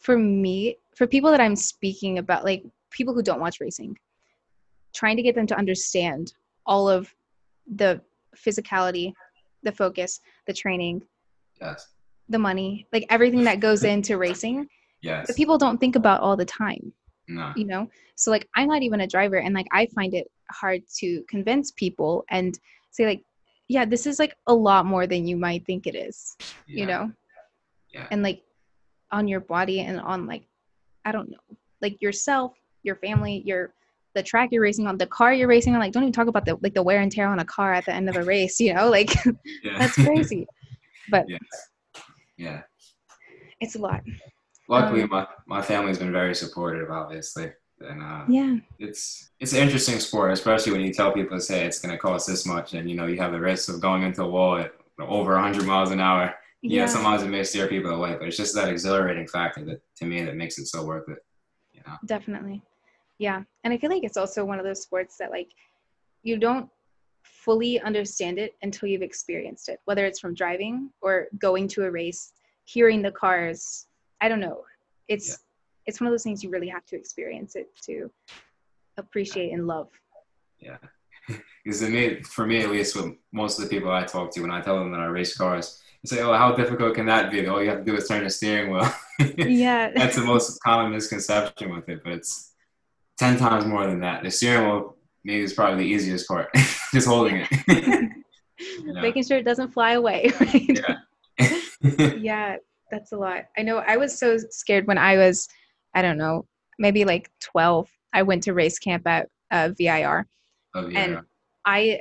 for 0.02 0.18
me 0.18 0.76
for 0.94 1.06
people 1.06 1.30
that 1.30 1.40
i'm 1.40 1.56
speaking 1.56 2.18
about 2.18 2.44
like 2.44 2.64
people 2.90 3.14
who 3.14 3.22
don't 3.22 3.40
watch 3.40 3.60
racing 3.60 3.96
trying 4.94 5.16
to 5.16 5.22
get 5.22 5.34
them 5.34 5.46
to 5.46 5.56
understand 5.56 6.34
all 6.66 6.88
of 6.88 7.14
the 7.76 8.00
physicality 8.36 9.12
the 9.62 9.72
focus 9.72 10.20
the 10.46 10.52
training 10.52 11.00
yes. 11.60 11.94
the 12.28 12.38
money 12.38 12.86
like 12.92 13.06
everything 13.08 13.44
that 13.44 13.60
goes 13.60 13.84
into 13.94 14.18
racing 14.18 14.66
yes. 15.00 15.26
that 15.26 15.36
people 15.36 15.56
don't 15.56 15.78
think 15.78 15.96
about 15.96 16.20
all 16.20 16.36
the 16.36 16.44
time 16.44 16.92
no. 17.28 17.52
you 17.56 17.64
know? 17.64 17.88
So 18.16 18.30
like 18.30 18.48
i'm 18.56 18.68
not 18.68 18.82
even 18.82 19.02
a 19.02 19.06
driver 19.06 19.38
and 19.38 19.54
like 19.54 19.68
i 19.72 19.86
find 19.94 20.14
it 20.14 20.26
hard 20.50 20.82
to 20.98 21.22
convince 21.28 21.70
people 21.70 22.24
and 22.28 22.58
say 22.90 23.06
like 23.06 23.22
yeah, 23.68 23.84
this 23.84 24.06
is 24.06 24.18
like 24.18 24.36
a 24.46 24.54
lot 24.54 24.86
more 24.86 25.06
than 25.06 25.26
you 25.26 25.36
might 25.36 25.64
think 25.66 25.86
it 25.86 25.94
is, 25.94 26.36
yeah. 26.66 26.80
you 26.80 26.86
know? 26.86 27.12
Yeah. 27.92 28.06
And 28.10 28.22
like 28.22 28.42
on 29.10 29.28
your 29.28 29.40
body 29.40 29.80
and 29.80 30.00
on 30.00 30.26
like, 30.26 30.44
I 31.04 31.12
don't 31.12 31.30
know, 31.30 31.56
like 31.80 32.00
yourself, 32.00 32.54
your 32.82 32.96
family, 32.96 33.42
your, 33.44 33.72
the 34.14 34.22
track 34.22 34.50
you're 34.52 34.62
racing 34.62 34.86
on, 34.86 34.98
the 34.98 35.06
car 35.06 35.32
you're 35.32 35.48
racing 35.48 35.74
on, 35.74 35.80
like 35.80 35.92
don't 35.92 36.02
even 36.02 36.12
talk 36.12 36.26
about 36.28 36.44
the 36.44 36.58
like 36.62 36.74
the 36.74 36.82
wear 36.82 37.00
and 37.00 37.10
tear 37.10 37.28
on 37.28 37.38
a 37.38 37.44
car 37.44 37.72
at 37.72 37.86
the 37.86 37.92
end 37.92 38.08
of 38.08 38.16
a 38.16 38.22
race, 38.22 38.60
you 38.60 38.74
know, 38.74 38.90
like 38.90 39.10
that's 39.78 39.94
crazy. 39.94 40.46
But 41.10 41.26
yeah. 41.28 41.38
yeah. 42.36 42.62
It's 43.60 43.76
a 43.76 43.78
lot. 43.78 44.02
Luckily 44.68 45.02
um, 45.02 45.10
my, 45.10 45.26
my 45.46 45.62
family's 45.62 45.98
been 45.98 46.12
very 46.12 46.34
supportive, 46.34 46.90
obviously. 46.90 47.52
And 47.82 48.02
uh, 48.02 48.24
yeah, 48.28 48.56
it's 48.78 49.30
it's 49.40 49.52
an 49.52 49.60
interesting 49.60 49.98
sport, 49.98 50.32
especially 50.32 50.72
when 50.72 50.82
you 50.82 50.92
tell 50.92 51.12
people, 51.12 51.38
say 51.40 51.64
it's 51.64 51.80
going 51.80 51.92
to 51.92 51.98
cost 51.98 52.26
this 52.26 52.46
much, 52.46 52.74
and 52.74 52.88
you 52.88 52.96
know 52.96 53.06
you 53.06 53.18
have 53.18 53.32
the 53.32 53.40
risk 53.40 53.68
of 53.68 53.80
going 53.80 54.02
into 54.02 54.22
a 54.22 54.28
wall 54.28 54.58
at 54.58 54.72
over 54.98 55.34
100 55.34 55.66
miles 55.66 55.90
an 55.90 56.00
hour. 56.00 56.34
yeah, 56.62 56.86
sometimes 56.86 57.22
it 57.22 57.28
may 57.28 57.42
steer 57.42 57.66
people 57.66 57.90
away, 57.90 58.14
but 58.18 58.28
it's 58.28 58.36
just 58.36 58.54
that 58.54 58.68
exhilarating 58.68 59.26
factor 59.26 59.64
that 59.64 59.80
to 59.96 60.04
me 60.04 60.22
that 60.22 60.36
makes 60.36 60.58
it 60.58 60.66
so 60.66 60.84
worth 60.84 61.08
it. 61.08 61.24
You 61.72 61.80
know? 61.86 61.96
Definitely. 62.06 62.62
Yeah. 63.18 63.42
And 63.64 63.72
I 63.72 63.78
feel 63.78 63.90
like 63.90 64.04
it's 64.04 64.16
also 64.16 64.44
one 64.44 64.58
of 64.58 64.64
those 64.64 64.82
sports 64.82 65.16
that 65.18 65.30
like 65.30 65.50
you 66.22 66.38
don't 66.38 66.68
fully 67.22 67.80
understand 67.80 68.38
it 68.38 68.54
until 68.62 68.88
you've 68.88 69.02
experienced 69.02 69.68
it, 69.68 69.80
whether 69.84 70.06
it's 70.06 70.20
from 70.20 70.34
driving 70.34 70.90
or 71.00 71.28
going 71.38 71.68
to 71.68 71.84
a 71.84 71.90
race, 71.90 72.32
hearing 72.64 73.02
the 73.02 73.10
cars. 73.10 73.86
I 74.20 74.28
don't 74.28 74.40
know. 74.40 74.62
It's 75.08 75.30
yeah. 75.30 75.34
It's 75.86 76.00
one 76.00 76.06
of 76.06 76.12
those 76.12 76.22
things 76.22 76.42
you 76.42 76.50
really 76.50 76.68
have 76.68 76.84
to 76.86 76.96
experience 76.96 77.56
it 77.56 77.68
to 77.82 78.10
appreciate 78.96 79.52
and 79.52 79.66
love. 79.66 79.88
Yeah. 80.58 80.78
Because 81.64 82.26
for 82.26 82.44
me 82.44 82.60
at 82.60 82.70
least, 82.70 82.96
with 82.96 83.14
most 83.30 83.56
of 83.56 83.64
the 83.64 83.70
people 83.70 83.92
I 83.92 84.02
talk 84.02 84.32
to, 84.32 84.40
when 84.40 84.50
I 84.50 84.60
tell 84.60 84.80
them 84.80 84.90
that 84.90 84.98
I 84.98 85.04
race 85.06 85.36
cars, 85.36 85.80
they 86.02 86.16
say, 86.16 86.22
"Oh, 86.22 86.32
how 86.32 86.56
difficult 86.56 86.96
can 86.96 87.06
that 87.06 87.30
be? 87.30 87.46
All 87.46 87.62
you 87.62 87.70
have 87.70 87.78
to 87.78 87.84
do 87.84 87.96
is 87.96 88.08
turn 88.08 88.24
the 88.24 88.30
steering 88.30 88.72
wheel." 88.72 88.92
yeah, 89.38 89.92
that's 89.94 90.16
the 90.16 90.24
most 90.24 90.60
common 90.64 90.90
misconception 90.90 91.72
with 91.72 91.88
it, 91.88 92.02
but 92.02 92.14
it's 92.14 92.54
ten 93.16 93.38
times 93.38 93.64
more 93.64 93.86
than 93.86 94.00
that. 94.00 94.24
The 94.24 94.30
steering 94.32 94.66
wheel 94.66 94.96
maybe 95.22 95.44
is 95.44 95.52
probably 95.52 95.84
the 95.84 95.90
easiest 95.90 96.26
part, 96.26 96.48
just 96.92 97.06
holding 97.06 97.46
it. 97.48 98.10
Making 98.84 99.22
sure 99.24 99.38
it 99.38 99.44
doesn't 99.44 99.72
fly 99.72 99.92
away. 99.92 100.32
Right? 100.40 100.80
Yeah. 101.38 102.14
yeah, 102.16 102.56
that's 102.90 103.12
a 103.12 103.16
lot. 103.16 103.44
I 103.56 103.62
know. 103.62 103.78
I 103.78 103.96
was 103.96 104.16
so 104.16 104.36
scared 104.36 104.86
when 104.86 104.98
I 104.98 105.16
was, 105.16 105.48
I 105.94 106.02
don't 106.02 106.18
know, 106.18 106.46
maybe 106.78 107.04
like 107.04 107.30
twelve. 107.40 107.88
I 108.12 108.22
went 108.22 108.42
to 108.44 108.52
race 108.52 108.78
camp 108.78 109.06
at 109.06 109.28
uh, 109.50 109.70
VIR, 109.76 110.26
oh, 110.74 110.88
yeah. 110.88 110.98
and 110.98 111.20
I 111.64 112.00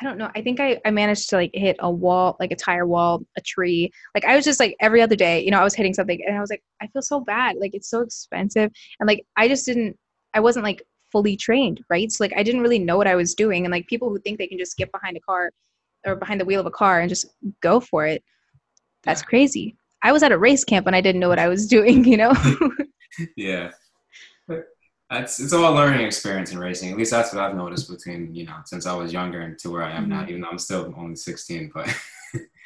I 0.00 0.04
don't 0.04 0.18
know. 0.18 0.30
I 0.34 0.42
think 0.42 0.60
I, 0.60 0.80
I 0.84 0.90
managed 0.90 1.28
to 1.30 1.36
like 1.36 1.50
hit 1.54 1.76
a 1.80 1.90
wall, 1.90 2.36
like 2.38 2.52
a 2.52 2.56
tire 2.56 2.86
wall, 2.86 3.22
a 3.36 3.40
tree. 3.40 3.90
Like 4.14 4.24
I 4.24 4.36
was 4.36 4.44
just 4.44 4.60
like 4.60 4.76
every 4.80 5.02
other 5.02 5.16
day, 5.16 5.44
you 5.44 5.50
know, 5.50 5.58
I 5.58 5.64
was 5.64 5.74
hitting 5.74 5.94
something 5.94 6.20
and 6.24 6.36
I 6.36 6.40
was 6.40 6.50
like, 6.50 6.62
I 6.80 6.86
feel 6.88 7.02
so 7.02 7.20
bad. 7.20 7.56
Like 7.56 7.74
it's 7.74 7.90
so 7.90 8.00
expensive. 8.02 8.70
And 9.00 9.08
like 9.08 9.24
I 9.36 9.48
just 9.48 9.66
didn't 9.66 9.98
I 10.34 10.40
wasn't 10.40 10.64
like 10.64 10.82
fully 11.10 11.36
trained, 11.36 11.82
right? 11.90 12.12
So 12.12 12.22
like 12.22 12.34
I 12.36 12.42
didn't 12.42 12.60
really 12.60 12.78
know 12.78 12.96
what 12.96 13.08
I 13.08 13.16
was 13.16 13.34
doing. 13.34 13.64
And 13.64 13.72
like 13.72 13.88
people 13.88 14.08
who 14.08 14.20
think 14.20 14.38
they 14.38 14.46
can 14.46 14.58
just 14.58 14.76
get 14.76 14.92
behind 14.92 15.16
a 15.16 15.20
car 15.20 15.50
or 16.06 16.14
behind 16.14 16.40
the 16.40 16.44
wheel 16.44 16.60
of 16.60 16.66
a 16.66 16.70
car 16.70 17.00
and 17.00 17.08
just 17.08 17.26
go 17.60 17.80
for 17.80 18.06
it, 18.06 18.22
that's 19.02 19.22
crazy. 19.22 19.76
I 20.02 20.12
was 20.12 20.22
at 20.22 20.30
a 20.30 20.38
race 20.38 20.62
camp 20.64 20.86
and 20.86 20.94
I 20.94 21.00
didn't 21.00 21.20
know 21.20 21.28
what 21.28 21.40
I 21.40 21.48
was 21.48 21.66
doing, 21.76 22.04
you 22.04 22.16
know? 22.16 22.32
yeah 23.36 23.70
that's 25.10 25.40
it's 25.40 25.52
all 25.52 25.72
a 25.72 25.74
learning 25.74 26.06
experience 26.06 26.52
in 26.52 26.58
racing. 26.58 26.90
At 26.90 26.98
least 26.98 27.10
that's 27.10 27.32
what 27.32 27.42
I've 27.42 27.56
noticed 27.56 27.88
between 27.90 28.34
you 28.34 28.44
know 28.44 28.56
since 28.64 28.86
I 28.86 28.94
was 28.94 29.12
younger 29.12 29.40
and 29.40 29.58
to 29.60 29.70
where 29.70 29.82
I 29.82 29.92
am 29.92 30.02
mm-hmm. 30.02 30.10
now. 30.10 30.26
Even 30.28 30.42
though 30.42 30.48
I'm 30.50 30.58
still 30.58 30.92
only 30.96 31.16
16, 31.16 31.70
but 31.74 31.88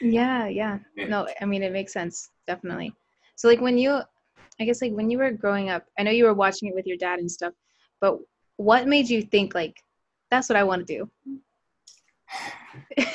yeah, 0.00 0.48
yeah, 0.48 0.78
yeah. 0.96 1.06
No, 1.06 1.28
I 1.40 1.44
mean 1.44 1.62
it 1.62 1.72
makes 1.72 1.92
sense 1.92 2.30
definitely. 2.46 2.92
So 3.36 3.48
like 3.48 3.60
when 3.60 3.78
you, 3.78 4.00
I 4.60 4.64
guess 4.64 4.82
like 4.82 4.92
when 4.92 5.10
you 5.10 5.18
were 5.18 5.30
growing 5.30 5.70
up, 5.70 5.86
I 5.98 6.02
know 6.02 6.10
you 6.10 6.24
were 6.24 6.34
watching 6.34 6.68
it 6.68 6.74
with 6.74 6.86
your 6.86 6.96
dad 6.96 7.18
and 7.18 7.30
stuff, 7.30 7.54
but 8.00 8.18
what 8.56 8.86
made 8.86 9.08
you 9.08 9.22
think 9.22 9.54
like 9.54 9.80
that's 10.30 10.48
what 10.48 10.56
I 10.56 10.64
want 10.64 10.86
to 10.86 10.98
do? 10.98 11.10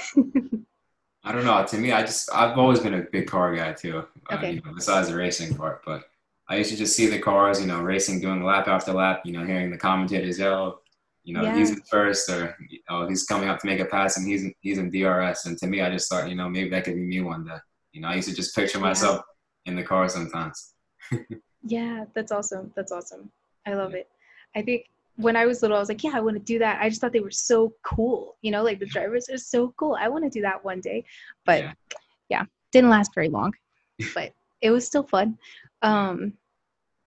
I 1.24 1.34
don't 1.34 1.44
know. 1.44 1.66
To 1.66 1.78
me, 1.78 1.92
I 1.92 2.02
just 2.04 2.34
I've 2.34 2.58
always 2.58 2.80
been 2.80 2.94
a 2.94 3.02
big 3.02 3.28
car 3.28 3.54
guy 3.54 3.74
too. 3.74 4.06
Uh, 4.30 4.36
okay. 4.36 4.48
Uh, 4.48 4.52
you 4.52 4.62
know, 4.62 4.74
besides 4.74 5.10
the 5.10 5.16
racing 5.18 5.54
part, 5.56 5.82
but 5.86 6.04
I 6.50 6.58
used 6.58 6.72
to 6.72 6.78
just 6.78 6.96
see 6.96 7.08
the 7.08 7.20
cars, 7.20 7.60
you 7.60 7.68
know, 7.68 7.82
racing, 7.82 8.22
doing 8.22 8.44
lap 8.44 8.68
after 8.68 8.94
lap, 8.94 9.22
you 9.26 9.34
know, 9.34 9.46
hearing 9.46 9.70
the 9.70 9.78
commentators 9.78 10.40
yell, 10.40 10.82
you 11.24 11.34
know, 11.34 11.44
yeah. 11.44 11.58
he's 11.58 11.72
in 11.72 11.82
first 11.92 12.30
or 12.30 12.56
oh, 12.90 13.08
he's 13.08 13.26
coming 13.26 13.50
up 13.50 13.60
to 13.60 13.68
make 13.68 13.82
a 13.82 13.86
pass 13.86 14.18
and 14.18 14.26
he's 14.28 14.44
in, 14.44 14.54
he's 14.62 14.78
in 14.78 14.90
DRS. 14.90 15.46
And 15.46 15.58
to 15.58 15.68
me, 15.68 15.82
I 15.82 15.90
just 15.90 16.10
thought, 16.10 16.30
you 16.30 16.36
know, 16.36 16.48
maybe 16.48 16.70
that 16.70 16.86
could 16.86 16.96
be 16.96 17.02
me 17.02 17.22
one 17.22 17.46
day. 17.46 17.58
You 17.92 18.02
know, 18.02 18.08
I 18.08 18.16
used 18.16 18.30
to 18.30 18.36
just 18.36 18.56
picture 18.56 18.80
myself 18.80 19.24
yeah. 19.66 19.72
in 19.72 19.76
the 19.76 19.84
car 19.84 20.08
sometimes. 20.08 20.74
yeah, 21.64 22.06
that's 22.14 22.32
awesome. 22.32 22.72
That's 22.76 22.94
awesome. 22.94 23.30
I 23.66 23.74
love 23.74 23.92
yeah. 23.92 24.00
it. 24.00 24.10
I 24.56 24.62
think 24.62 24.86
when 25.18 25.36
I 25.36 25.46
was 25.46 25.62
little, 25.62 25.76
I 25.76 25.80
was 25.82 25.90
like, 25.90 26.04
yeah, 26.04 26.12
I 26.14 26.22
want 26.22 26.38
to 26.38 26.44
do 26.44 26.60
that. 26.60 26.80
I 26.82 26.88
just 26.88 27.02
thought 27.02 27.12
they 27.12 27.20
were 27.20 27.32
so 27.32 27.74
cool. 27.84 28.38
You 28.42 28.52
know, 28.52 28.64
like 28.64 28.80
the 28.80 28.86
drivers 28.86 29.30
are 29.30 29.38
so 29.38 29.74
cool. 29.78 29.98
I 30.00 30.08
want 30.08 30.24
to 30.24 30.30
do 30.30 30.42
that 30.44 30.64
one 30.64 30.80
day. 30.80 31.04
But 31.46 31.64
yeah, 31.64 31.74
yeah 32.30 32.44
didn't 32.72 32.90
last 32.90 33.14
very 33.14 33.30
long, 33.30 33.54
but 34.14 34.34
it 34.62 34.72
was 34.72 34.86
still 34.86 35.04
fun. 35.04 35.38
Um, 35.82 36.34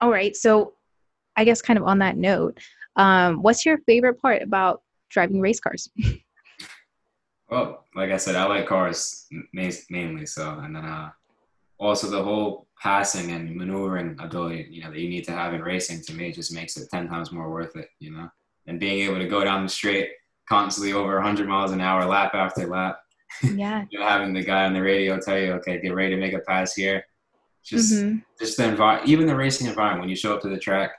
all 0.00 0.10
right. 0.10 0.36
So, 0.36 0.74
I 1.36 1.44
guess 1.44 1.62
kind 1.62 1.78
of 1.78 1.86
on 1.86 1.98
that 2.00 2.16
note, 2.16 2.58
um, 2.96 3.42
what's 3.42 3.64
your 3.64 3.78
favorite 3.78 4.20
part 4.20 4.42
about 4.42 4.82
driving 5.08 5.40
race 5.40 5.60
cars? 5.60 5.88
well, 7.50 7.86
like 7.94 8.10
I 8.10 8.16
said, 8.16 8.36
I 8.36 8.44
like 8.44 8.66
cars 8.66 9.26
mainly. 9.52 10.26
So, 10.26 10.58
and 10.62 10.74
then 10.74 10.84
uh, 10.84 11.10
also 11.78 12.08
the 12.08 12.22
whole 12.22 12.66
passing 12.80 13.32
and 13.32 13.54
maneuvering 13.56 14.16
ability, 14.20 14.68
you 14.70 14.82
know, 14.82 14.90
that 14.90 14.98
you 14.98 15.08
need 15.08 15.24
to 15.24 15.32
have 15.32 15.54
in 15.54 15.62
racing 15.62 16.02
to 16.02 16.14
me 16.14 16.32
just 16.32 16.52
makes 16.52 16.76
it 16.76 16.90
10 16.90 17.08
times 17.08 17.32
more 17.32 17.50
worth 17.50 17.76
it, 17.76 17.88
you 17.98 18.10
know, 18.10 18.28
and 18.66 18.80
being 18.80 19.00
able 19.00 19.18
to 19.18 19.28
go 19.28 19.44
down 19.44 19.62
the 19.62 19.68
straight 19.68 20.10
constantly 20.48 20.92
over 20.92 21.14
100 21.14 21.48
miles 21.48 21.72
an 21.72 21.80
hour, 21.80 22.04
lap 22.04 22.34
after 22.34 22.66
lap. 22.66 22.98
Yeah. 23.44 23.84
you 23.90 23.98
know, 23.98 24.06
having 24.06 24.34
the 24.34 24.42
guy 24.42 24.64
on 24.64 24.74
the 24.74 24.82
radio 24.82 25.18
tell 25.20 25.38
you, 25.38 25.52
okay, 25.52 25.80
get 25.80 25.94
ready 25.94 26.16
to 26.16 26.20
make 26.20 26.32
a 26.32 26.40
pass 26.40 26.74
here 26.74 27.04
just 27.64 27.94
mm-hmm. 27.94 28.18
just 28.38 28.56
the 28.56 28.64
environment, 28.64 29.08
even 29.08 29.26
the 29.26 29.36
racing 29.36 29.66
environment. 29.66 30.00
When 30.02 30.08
you 30.08 30.16
show 30.16 30.34
up 30.34 30.42
to 30.42 30.48
the 30.48 30.58
track, 30.58 30.92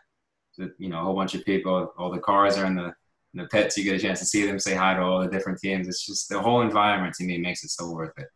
you 0.58 0.90
know 0.90 1.00
a 1.00 1.04
whole 1.04 1.16
bunch 1.16 1.34
of 1.36 1.46
people, 1.46 1.94
all 1.98 2.12
the 2.12 2.20
cars 2.20 2.58
are 2.58 2.66
in 2.66 2.76
the 2.76 2.94
in 3.34 3.42
the 3.42 3.46
pits. 3.48 3.78
You 3.78 3.84
get 3.84 3.96
a 3.96 4.00
chance 4.00 4.20
to 4.20 4.26
see 4.26 4.46
them, 4.46 4.60
say 4.60 4.76
hi 4.76 4.94
to 4.94 5.02
all 5.02 5.22
the 5.22 5.30
different 5.30 5.60
teams. 5.60 5.88
It's 5.88 6.06
just 6.06 6.30
the 6.30 6.40
whole 6.40 6.62
environment 6.62 7.16
to 7.16 7.24
me 7.24 7.38
makes 7.38 7.64
it 7.64 7.70
so 7.70 7.92
worth 7.92 8.14
it. 8.18 8.28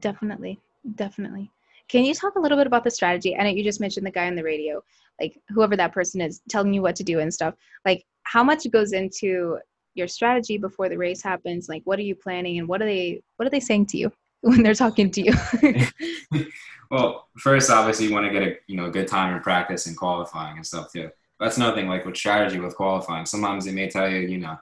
Definitely, 0.00 0.60
definitely. 0.94 1.50
Can 1.88 2.04
you 2.04 2.14
talk 2.14 2.36
a 2.36 2.40
little 2.40 2.56
bit 2.56 2.66
about 2.66 2.84
the 2.84 2.90
strategy? 2.90 3.36
I 3.36 3.42
know 3.42 3.50
you 3.50 3.64
just 3.64 3.80
mentioned 3.80 4.06
the 4.06 4.10
guy 4.10 4.26
on 4.26 4.34
the 4.34 4.42
radio, 4.42 4.82
like 5.20 5.38
whoever 5.48 5.76
that 5.76 5.92
person 5.92 6.20
is, 6.20 6.40
telling 6.48 6.72
you 6.72 6.82
what 6.82 6.96
to 6.96 7.04
do 7.04 7.20
and 7.20 7.32
stuff. 7.32 7.54
Like 7.84 8.04
how 8.22 8.44
much 8.44 8.70
goes 8.70 8.92
into 8.92 9.58
your 9.94 10.08
strategy 10.08 10.56
before 10.58 10.88
the 10.88 10.96
race 10.96 11.22
happens? 11.22 11.68
Like 11.68 11.82
what 11.84 11.98
are 11.98 12.02
you 12.02 12.14
planning 12.14 12.58
and 12.58 12.68
what 12.68 12.80
are 12.80 12.86
they 12.86 13.22
what 13.36 13.46
are 13.46 13.50
they 13.50 13.60
saying 13.60 13.86
to 13.86 13.98
you? 13.98 14.12
when 14.44 14.62
they're 14.62 14.74
talking 14.74 15.10
to 15.10 15.22
you? 15.22 16.46
well, 16.90 17.28
first, 17.38 17.70
obviously, 17.70 18.06
you 18.06 18.12
want 18.12 18.26
to 18.26 18.32
get 18.32 18.42
a 18.42 18.56
you 18.66 18.76
know 18.76 18.90
good 18.90 19.06
time 19.06 19.34
in 19.34 19.40
practice 19.40 19.86
and 19.86 19.96
qualifying 19.96 20.56
and 20.56 20.66
stuff 20.66 20.92
too. 20.92 21.10
That's 21.38 21.56
another 21.56 21.76
thing, 21.76 21.88
like 21.88 22.04
with 22.04 22.16
strategy 22.16 22.58
with 22.58 22.76
qualifying. 22.76 23.24
Sometimes 23.24 23.64
they 23.64 23.72
may 23.72 23.88
tell 23.88 24.08
you, 24.08 24.18
you 24.18 24.38
know, 24.38 24.58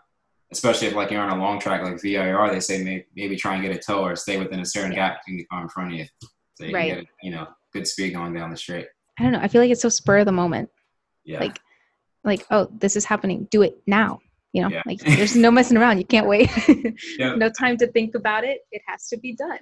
especially 0.52 0.88
if 0.88 0.94
like 0.94 1.10
you're 1.10 1.22
on 1.22 1.38
a 1.38 1.42
long 1.42 1.58
track 1.58 1.82
like 1.82 2.00
VIR, 2.00 2.50
they 2.50 2.60
say 2.60 2.82
maybe, 2.82 3.06
maybe 3.16 3.37
try 3.37 3.54
and 3.54 3.62
get 3.62 3.75
a 3.75 3.78
toe 3.78 4.04
or 4.04 4.16
stay 4.16 4.38
within 4.38 4.60
a 4.60 4.66
certain 4.66 4.92
yeah. 4.92 5.08
gap 5.08 5.20
between 5.25 5.38
the 5.38 5.44
car 5.44 5.62
in 5.62 5.68
front 5.68 5.92
of 5.92 5.99
you, 5.99 6.06
so 6.54 6.64
you 6.64 6.75
right. 6.75 6.96
get 6.96 7.06
you 7.22 7.30
know 7.30 7.49
good 7.72 7.87
speed 7.87 8.12
going 8.12 8.34
down 8.34 8.50
the 8.50 8.56
straight. 8.56 8.88
I 9.18 9.22
don't 9.22 9.32
know. 9.32 9.40
I 9.40 9.49
feel 9.49 9.62
like 9.62 9.70
it's 9.70 9.82
so 9.82 9.88
spur 9.88 10.18
of 10.18 10.26
the 10.26 10.32
moment. 10.32 10.68
Yeah. 11.25 11.40
Like, 11.40 11.58
like 12.22 12.46
oh, 12.50 12.68
this 12.78 12.96
is 12.96 13.06
happening. 13.06 13.49
Do 13.50 13.62
it 13.62 13.78
now 13.87 14.20
you 14.52 14.62
know 14.62 14.69
yeah. 14.69 14.83
like 14.87 14.99
there's 15.00 15.37
no 15.37 15.50
messing 15.50 15.76
around 15.76 15.99
you 15.99 16.04
can't 16.04 16.26
wait. 16.26 16.50
Yep. 17.19 17.37
no 17.37 17.50
time 17.50 17.76
to 17.78 17.87
think 17.88 18.14
about 18.14 18.45
it 18.45 18.61
it 18.73 18.83
has 18.87 19.09
to 19.09 19.16
be 19.19 19.35
done. 19.35 19.59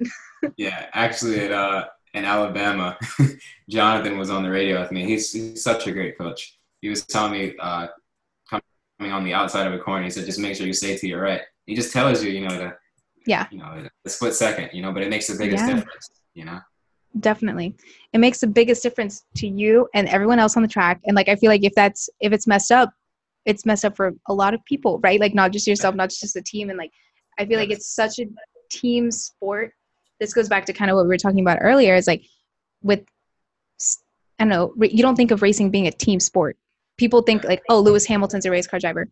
Yeah 0.57 0.87
actually 0.95 1.40
at 1.40 1.52
uh 1.52 1.87
in 2.14 2.25
alabama 2.25 2.97
jonathan 3.68 4.18
was 4.18 4.30
on 4.30 4.42
the 4.42 4.50
radio 4.50 4.80
with 4.80 4.92
me. 4.92 5.04
He's, 5.04 5.33
he's 5.33 5.62
such 5.62 5.87
a 5.87 5.92
great 5.92 6.16
coach. 6.16 6.59
He 6.80 6.88
was 6.88 7.04
telling 7.04 7.33
me 7.33 7.54
uh 7.61 7.88
coming 8.49 9.12
on 9.12 9.25
the 9.25 9.35
outside 9.35 9.66
of 9.66 9.73
a 9.73 9.78
corner 9.78 10.04
he 10.04 10.11
said 10.11 10.26
just 10.26 10.38
make 10.38 10.57
sure 10.57 10.66
you 10.66 10.73
stay 10.73 10.97
to 10.97 11.07
your 11.07 11.21
right. 11.21 11.42
He 11.66 11.75
just 11.75 11.92
tells 11.92 12.23
you 12.23 12.30
you 12.30 12.49
know 12.49 12.57
to 12.57 12.76
yeah. 13.26 13.47
you 13.50 13.59
know 13.59 13.87
a 14.04 14.09
split 14.09 14.35
second 14.35 14.71
you 14.73 14.83
know 14.83 14.92
but 14.92 15.02
it 15.02 15.11
makes 15.11 15.26
the 15.26 15.37
biggest 15.37 15.66
yeah. 15.66 15.75
difference 15.75 16.11
you 16.35 16.45
know? 16.45 16.61
Definitely. 17.21 17.75
It 18.12 18.18
makes 18.18 18.38
the 18.38 18.47
biggest 18.47 18.83
difference 18.83 19.25
to 19.37 19.49
you 19.49 19.88
and 19.95 20.09
everyone 20.09 20.38
else 20.38 20.57
on 20.57 20.62
the 20.62 20.68
track 20.68 21.00
and 21.04 21.16
like 21.16 21.28
i 21.28 21.37
feel 21.37 21.50
like 21.50 21.64
if 21.64 21.75
that's 21.75 22.09
if 22.21 22.33
it's 22.33 22.47
messed 22.47 22.71
up 22.71 22.92
it's 23.49 23.64
messed 23.64 23.85
up 23.85 23.97
for 23.97 24.12
a 24.28 24.35
lot 24.35 24.52
of 24.52 24.62
people, 24.67 25.00
right? 25.00 25.19
Like 25.19 25.35
not 25.35 25.52
just 25.52 25.67
yourself, 25.67 25.95
not 25.95 26.11
just 26.11 26.35
the 26.35 26.43
team. 26.43 26.69
And 26.69 26.78
like 26.78 26.93
I 27.38 27.47
feel 27.47 27.59
like 27.59 27.71
it's 27.71 27.88
such 27.93 28.19
a 28.19 28.26
team 28.71 29.11
sport. 29.11 29.73
This 30.21 30.35
goes 30.35 30.50
back 30.50 30.67
to 30.67 30.75
kind 30.75 30.90
of 30.90 30.97
what 30.97 31.05
we 31.05 31.09
were 31.09 31.17
talking 31.17 31.40
about 31.40 31.59
earlier. 31.62 31.95
Is 31.95 32.07
like 32.07 32.25
with 32.83 33.05
I 34.38 34.45
don't 34.45 34.50
know, 34.50 34.75
you 34.78 35.02
don't 35.02 35.17
think 35.17 35.31
of 35.31 35.40
racing 35.40 35.71
being 35.71 35.87
a 35.87 35.90
team 35.90 36.21
sport. 36.21 36.59
People 36.99 37.23
think 37.23 37.43
like, 37.43 37.62
oh, 37.71 37.81
Lewis 37.81 38.05
Hamilton's 38.05 38.45
a 38.45 38.50
race 38.50 38.67
car 38.67 38.78
driver. 38.78 39.09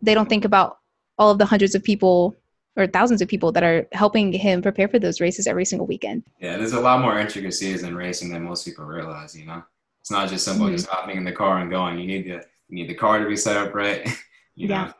They 0.00 0.12
don't 0.12 0.28
think 0.28 0.44
about 0.44 0.78
all 1.16 1.30
of 1.30 1.38
the 1.38 1.46
hundreds 1.46 1.76
of 1.76 1.84
people 1.84 2.36
or 2.76 2.86
thousands 2.88 3.22
of 3.22 3.28
people 3.28 3.52
that 3.52 3.62
are 3.62 3.86
helping 3.92 4.32
him 4.32 4.60
prepare 4.60 4.88
for 4.88 4.98
those 4.98 5.20
races 5.20 5.46
every 5.46 5.64
single 5.64 5.86
weekend. 5.86 6.24
Yeah, 6.40 6.56
there's 6.56 6.72
a 6.72 6.80
lot 6.80 7.00
more 7.00 7.18
intricacies 7.18 7.84
in 7.84 7.94
racing 7.94 8.32
than 8.32 8.42
most 8.42 8.64
people 8.64 8.84
realize, 8.84 9.38
you 9.38 9.46
know? 9.46 9.62
It's 10.00 10.10
not 10.10 10.28
just 10.28 10.44
simple 10.44 10.66
mm-hmm. 10.66 10.74
just 10.74 10.88
hopping 10.88 11.16
in 11.16 11.24
the 11.24 11.32
car 11.32 11.58
and 11.58 11.70
going. 11.70 11.98
You 11.98 12.06
need 12.06 12.24
to 12.24 12.42
you 12.72 12.78
need 12.78 12.88
the 12.88 12.94
car 12.94 13.18
to 13.18 13.28
be 13.28 13.36
set 13.36 13.56
up 13.56 13.74
right. 13.74 14.08
you 14.54 14.66
know, 14.66 14.90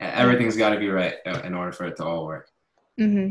yeah. 0.00 0.12
everything's 0.14 0.56
got 0.56 0.70
to 0.70 0.78
be 0.78 0.88
right 0.90 1.14
uh, 1.26 1.40
in 1.42 1.54
order 1.54 1.72
for 1.72 1.86
it 1.86 1.96
to 1.96 2.04
all 2.04 2.26
work. 2.26 2.48
Mm-hmm. 3.00 3.30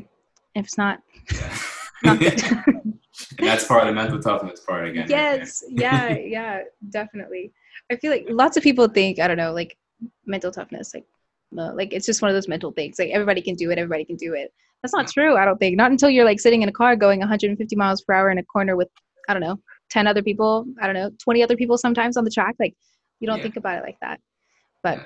If 0.56 0.66
it's 0.66 0.78
not, 0.78 1.00
yeah. 1.32 1.58
not 2.04 2.20
that's 3.40 3.66
part 3.66 3.84
of 3.84 3.88
the 3.88 3.94
mental 3.94 4.20
toughness 4.20 4.62
part 4.62 4.88
again. 4.88 5.06
Yes, 5.08 5.64
right 5.68 5.80
yeah, 5.80 6.18
yeah, 6.18 6.62
definitely. 6.90 7.54
I 7.92 7.98
feel 7.98 8.12
like 8.12 8.26
lots 8.28 8.58
of 8.58 8.64
people 8.64 8.88
think 8.88 9.20
I 9.20 9.28
don't 9.28 9.38
know, 9.38 9.54
like 9.54 9.78
mental 10.26 10.52
toughness, 10.52 10.94
like 10.96 11.06
like 11.52 11.94
it's 11.94 12.08
just 12.08 12.24
one 12.24 12.30
of 12.30 12.36
those 12.36 12.48
mental 12.48 12.72
things. 12.72 12.98
Like 12.98 13.12
everybody 13.12 13.42
can 13.42 13.56
do 13.56 13.70
it, 13.70 13.78
everybody 13.78 14.04
can 14.04 14.16
do 14.16 14.34
it. 14.34 14.52
That's 14.82 14.94
not 14.94 15.08
true, 15.08 15.38
I 15.38 15.46
don't 15.46 15.60
think. 15.60 15.78
Not 15.78 15.92
until 15.92 16.10
you're 16.10 16.26
like 16.26 16.40
sitting 16.40 16.64
in 16.64 16.70
a 16.70 16.74
car 16.74 16.96
going 16.96 17.20
150 17.20 17.76
miles 17.76 18.02
per 18.02 18.14
hour 18.14 18.32
in 18.32 18.38
a 18.38 18.44
corner 18.44 18.76
with, 18.76 18.90
I 19.30 19.34
don't 19.34 19.42
know, 19.42 19.60
10 19.90 20.08
other 20.08 20.22
people, 20.22 20.66
I 20.82 20.86
don't 20.86 20.96
know, 20.96 21.12
20 21.24 21.44
other 21.44 21.56
people 21.56 21.78
sometimes 21.78 22.18
on 22.18 22.24
the 22.24 22.32
track. 22.32 22.56
Like 22.60 22.76
you 23.20 23.28
don't 23.28 23.38
yeah. 23.38 23.44
think 23.44 23.58
about 23.58 23.80
it 23.80 23.84
like 23.84 23.98
that. 24.02 24.20
But 24.84 24.98
yeah. 24.98 25.06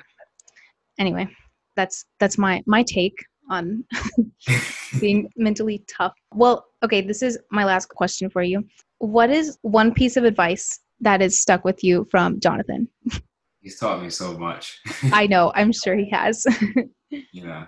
anyway, 1.00 1.27
that's 1.75 2.06
that's 2.20 2.38
my 2.38 2.62
my 2.65 2.84
take 2.84 3.18
on 3.50 3.84
being 5.00 5.30
mentally 5.36 5.84
tough. 5.88 6.13
Well, 6.34 6.65
okay, 6.84 7.01
this 7.01 7.22
is 7.22 7.38
my 7.51 7.63
last 7.63 7.88
question 7.88 8.30
for 8.30 8.41
you. 8.41 8.63
What 9.00 9.30
is 9.30 9.58
one 9.62 9.94
piece 9.94 10.18
of 10.18 10.24
advice 10.24 10.80
that 11.00 11.22
is 11.22 11.39
stuck 11.39 11.65
with 11.65 11.84
you 11.84 12.08
from 12.12 12.39
Jonathan? 12.39 12.88
He's 13.62 13.80
taught 13.80 14.01
me 14.01 14.10
so 14.10 14.38
much. 14.38 14.80
I 15.13 15.27
know. 15.27 15.51
I'm 15.56 15.72
sure 15.72 15.96
he 15.96 16.10
has. 16.10 16.46
yeah. 17.32 17.68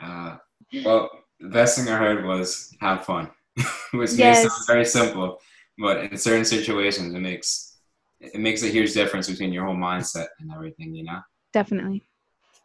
Uh, 0.00 0.36
well, 0.84 1.10
the 1.38 1.48
best 1.48 1.78
thing 1.78 1.88
I 1.88 1.96
heard 1.96 2.24
was 2.24 2.74
have 2.80 3.04
fun, 3.04 3.30
which 3.92 4.12
yes. 4.12 4.44
may 4.44 4.48
sound 4.48 4.66
very 4.66 4.84
simple, 4.84 5.38
but 5.78 6.04
in 6.04 6.16
certain 6.18 6.44
situations, 6.44 7.14
it 7.14 7.20
makes 7.20 7.69
it 8.20 8.40
makes 8.40 8.62
a 8.62 8.68
huge 8.68 8.92
difference 8.92 9.28
between 9.28 9.52
your 9.52 9.64
whole 9.64 9.74
mindset 9.74 10.26
and 10.40 10.52
everything. 10.52 10.94
You 10.94 11.04
know. 11.04 11.20
Definitely. 11.52 12.02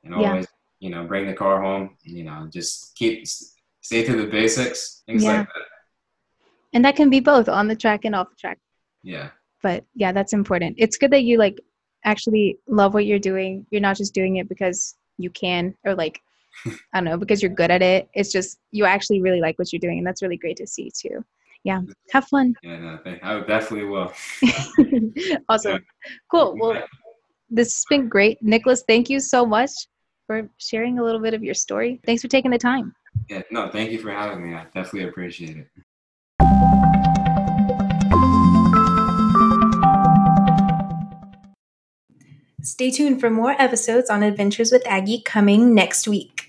And 0.03 0.13
always, 0.13 0.45
yeah. 0.79 0.87
you 0.87 0.89
know, 0.89 1.05
bring 1.05 1.25
the 1.25 1.33
car 1.33 1.61
home. 1.61 1.97
You 2.03 2.23
know, 2.25 2.47
just 2.51 2.95
keep 2.95 3.25
stay 3.27 4.03
to 4.03 4.15
the 4.15 4.27
basics. 4.27 5.03
Things 5.05 5.23
yeah. 5.23 5.39
like 5.39 5.47
that. 5.47 5.63
And 6.73 6.83
that 6.83 6.95
can 6.95 7.09
be 7.09 7.21
both 7.21 7.47
on 7.47 7.67
the 7.67 7.75
track 7.75 8.05
and 8.05 8.15
off 8.15 8.29
the 8.29 8.35
track. 8.35 8.59
Yeah. 9.01 9.29
But 9.63 9.85
yeah, 9.95 10.11
that's 10.11 10.33
important. 10.33 10.75
It's 10.77 10.97
good 10.97 11.11
that 11.11 11.23
you 11.23 11.37
like 11.37 11.59
actually 12.03 12.59
love 12.67 12.93
what 12.93 13.05
you're 13.05 13.19
doing. 13.19 13.65
You're 13.71 13.81
not 13.81 13.97
just 13.97 14.13
doing 14.13 14.35
it 14.35 14.49
because 14.49 14.95
you 15.17 15.29
can 15.29 15.75
or 15.85 15.95
like 15.95 16.21
I 16.65 16.71
don't 16.95 17.05
know, 17.05 17.17
because 17.17 17.41
you're 17.41 17.53
good 17.53 17.71
at 17.71 17.81
it. 17.81 18.09
It's 18.13 18.31
just 18.31 18.59
you 18.71 18.85
actually 18.85 19.21
really 19.21 19.41
like 19.41 19.57
what 19.57 19.71
you're 19.71 19.79
doing 19.79 19.97
and 19.97 20.07
that's 20.07 20.21
really 20.21 20.37
great 20.37 20.57
to 20.57 20.67
see 20.67 20.91
too. 20.95 21.23
Yeah. 21.65 21.81
Have 22.11 22.27
fun. 22.27 22.53
Yeah, 22.61 22.77
no, 22.77 22.99
I 23.23 23.39
definitely 23.39 23.87
will. 23.87 24.13
awesome. 25.49 25.71
Yeah. 25.71 25.77
Cool. 26.29 26.55
Well, 26.59 26.83
this 27.49 27.73
has 27.75 27.85
been 27.89 28.07
great. 28.07 28.37
Nicholas, 28.43 28.83
thank 28.87 29.09
you 29.09 29.19
so 29.19 29.47
much 29.47 29.71
for 30.27 30.47
sharing 30.57 30.99
a 30.99 31.03
little 31.03 31.19
bit 31.19 31.33
of 31.33 31.43
your 31.43 31.55
story. 31.55 31.99
Thanks 32.05 32.21
for 32.21 32.27
taking 32.27 32.51
the 32.51 32.59
time. 32.59 32.93
Yeah, 33.31 33.41
no, 33.49 33.67
thank 33.69 33.89
you 33.89 33.97
for 33.97 34.11
having 34.11 34.47
me. 34.47 34.53
I 34.55 34.65
definitely 34.75 35.09
appreciate 35.09 35.57
it. 35.57 35.67
Stay 42.61 42.91
tuned 42.91 43.19
for 43.19 43.31
more 43.31 43.59
episodes 43.59 44.11
on 44.11 44.21
Adventures 44.21 44.71
with 44.71 44.85
Aggie 44.85 45.21
coming 45.23 45.73
next 45.73 46.07
week. 46.07 46.44